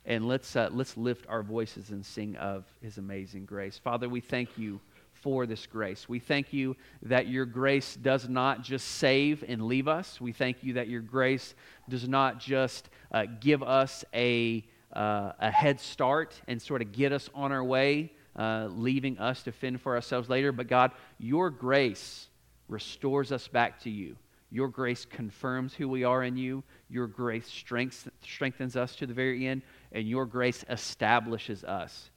and 0.05 0.27
let's, 0.27 0.55
uh, 0.55 0.69
let's 0.71 0.95
lift 0.95 1.25
our 1.27 1.41
voices 1.41 1.89
and 1.89 2.05
sing 2.05 2.35
of 2.35 2.63
His 2.79 2.99
amazing 2.99 3.45
grace. 3.45 3.79
Father, 3.79 4.07
we 4.07 4.21
thank 4.21 4.55
you 4.55 4.79
for 5.13 5.47
this 5.47 5.65
grace. 5.65 6.07
We 6.07 6.19
thank 6.19 6.53
you 6.53 6.75
that 7.01 7.27
your 7.27 7.47
grace 7.47 7.95
does 7.95 8.29
not 8.29 8.61
just 8.61 8.87
save 8.87 9.43
and 9.47 9.63
leave 9.63 9.87
us. 9.87 10.21
We 10.21 10.31
thank 10.31 10.63
you 10.63 10.73
that 10.73 10.87
your 10.87 11.01
grace 11.01 11.55
does 11.89 12.07
not 12.07 12.39
just 12.39 12.91
uh, 13.11 13.25
give 13.39 13.63
us 13.63 14.05
a, 14.13 14.63
uh, 14.93 15.31
a 15.39 15.49
head 15.49 15.79
start 15.79 16.39
and 16.47 16.61
sort 16.61 16.83
of 16.83 16.91
get 16.91 17.11
us 17.11 17.31
on 17.33 17.51
our 17.51 17.63
way, 17.63 18.13
uh, 18.35 18.67
leaving 18.69 19.17
us 19.17 19.41
to 19.41 19.51
fend 19.51 19.81
for 19.81 19.95
ourselves 19.95 20.29
later. 20.29 20.51
But 20.51 20.67
God, 20.67 20.91
your 21.17 21.49
grace 21.49 22.27
restores 22.67 23.31
us 23.31 23.47
back 23.47 23.79
to 23.81 23.89
you. 23.89 24.17
Your 24.51 24.67
grace 24.67 25.05
confirms 25.05 25.73
who 25.73 25.87
we 25.87 26.03
are 26.03 26.23
in 26.23 26.37
you. 26.37 26.63
Your 26.89 27.07
grace 27.07 27.47
strengthens 27.47 28.75
us 28.75 28.95
to 28.95 29.05
the 29.05 29.13
very 29.13 29.47
end. 29.47 29.61
And 29.91 30.07
your 30.07 30.25
grace 30.25 30.65
establishes 30.69 31.63
us 31.63 32.09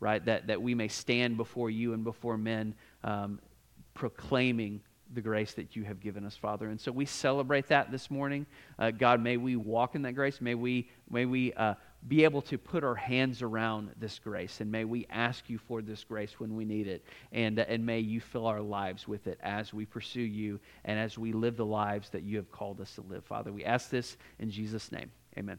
right? 0.00 0.24
That, 0.24 0.48
that 0.48 0.60
we 0.60 0.74
may 0.74 0.88
stand 0.88 1.36
before 1.36 1.70
you 1.70 1.92
and 1.92 2.04
before 2.04 2.36
men 2.36 2.74
um, 3.04 3.40
proclaiming 3.94 4.80
the 5.14 5.20
grace 5.20 5.54
that 5.54 5.76
you 5.76 5.84
have 5.84 6.00
given 6.00 6.26
us, 6.26 6.36
Father. 6.36 6.68
And 6.68 6.80
so 6.80 6.90
we 6.90 7.06
celebrate 7.06 7.68
that 7.68 7.90
this 7.90 8.10
morning. 8.10 8.44
Uh, 8.78 8.90
God, 8.90 9.22
may 9.22 9.36
we 9.36 9.56
walk 9.56 9.94
in 9.94 10.02
that 10.02 10.12
grace. 10.12 10.40
May 10.40 10.54
we, 10.54 10.90
may 11.10 11.26
we 11.26 11.52
uh, 11.54 11.74
be 12.08 12.24
able 12.24 12.42
to 12.42 12.58
put 12.58 12.84
our 12.84 12.94
hands 12.94 13.42
around 13.42 13.90
this 13.98 14.18
grace. 14.18 14.60
And 14.60 14.70
may 14.70 14.84
we 14.84 15.06
ask 15.10 15.48
you 15.50 15.58
for 15.58 15.82
this 15.82 16.04
grace 16.04 16.38
when 16.38 16.54
we 16.54 16.64
need 16.64 16.86
it. 16.86 17.04
And, 17.32 17.58
and 17.58 17.84
may 17.84 18.00
you 18.00 18.20
fill 18.20 18.46
our 18.46 18.60
lives 18.60 19.08
with 19.08 19.26
it 19.26 19.38
as 19.42 19.74
we 19.74 19.86
pursue 19.86 20.20
you 20.20 20.60
and 20.84 20.98
as 20.98 21.18
we 21.18 21.32
live 21.32 21.56
the 21.56 21.66
lives 21.66 22.10
that 22.10 22.22
you 22.22 22.36
have 22.36 22.50
called 22.50 22.80
us 22.80 22.94
to 22.94 23.02
live, 23.02 23.24
Father. 23.24 23.52
We 23.52 23.64
ask 23.64 23.90
this 23.90 24.16
in 24.38 24.50
Jesus' 24.50 24.92
name. 24.92 25.10
Amen. 25.36 25.58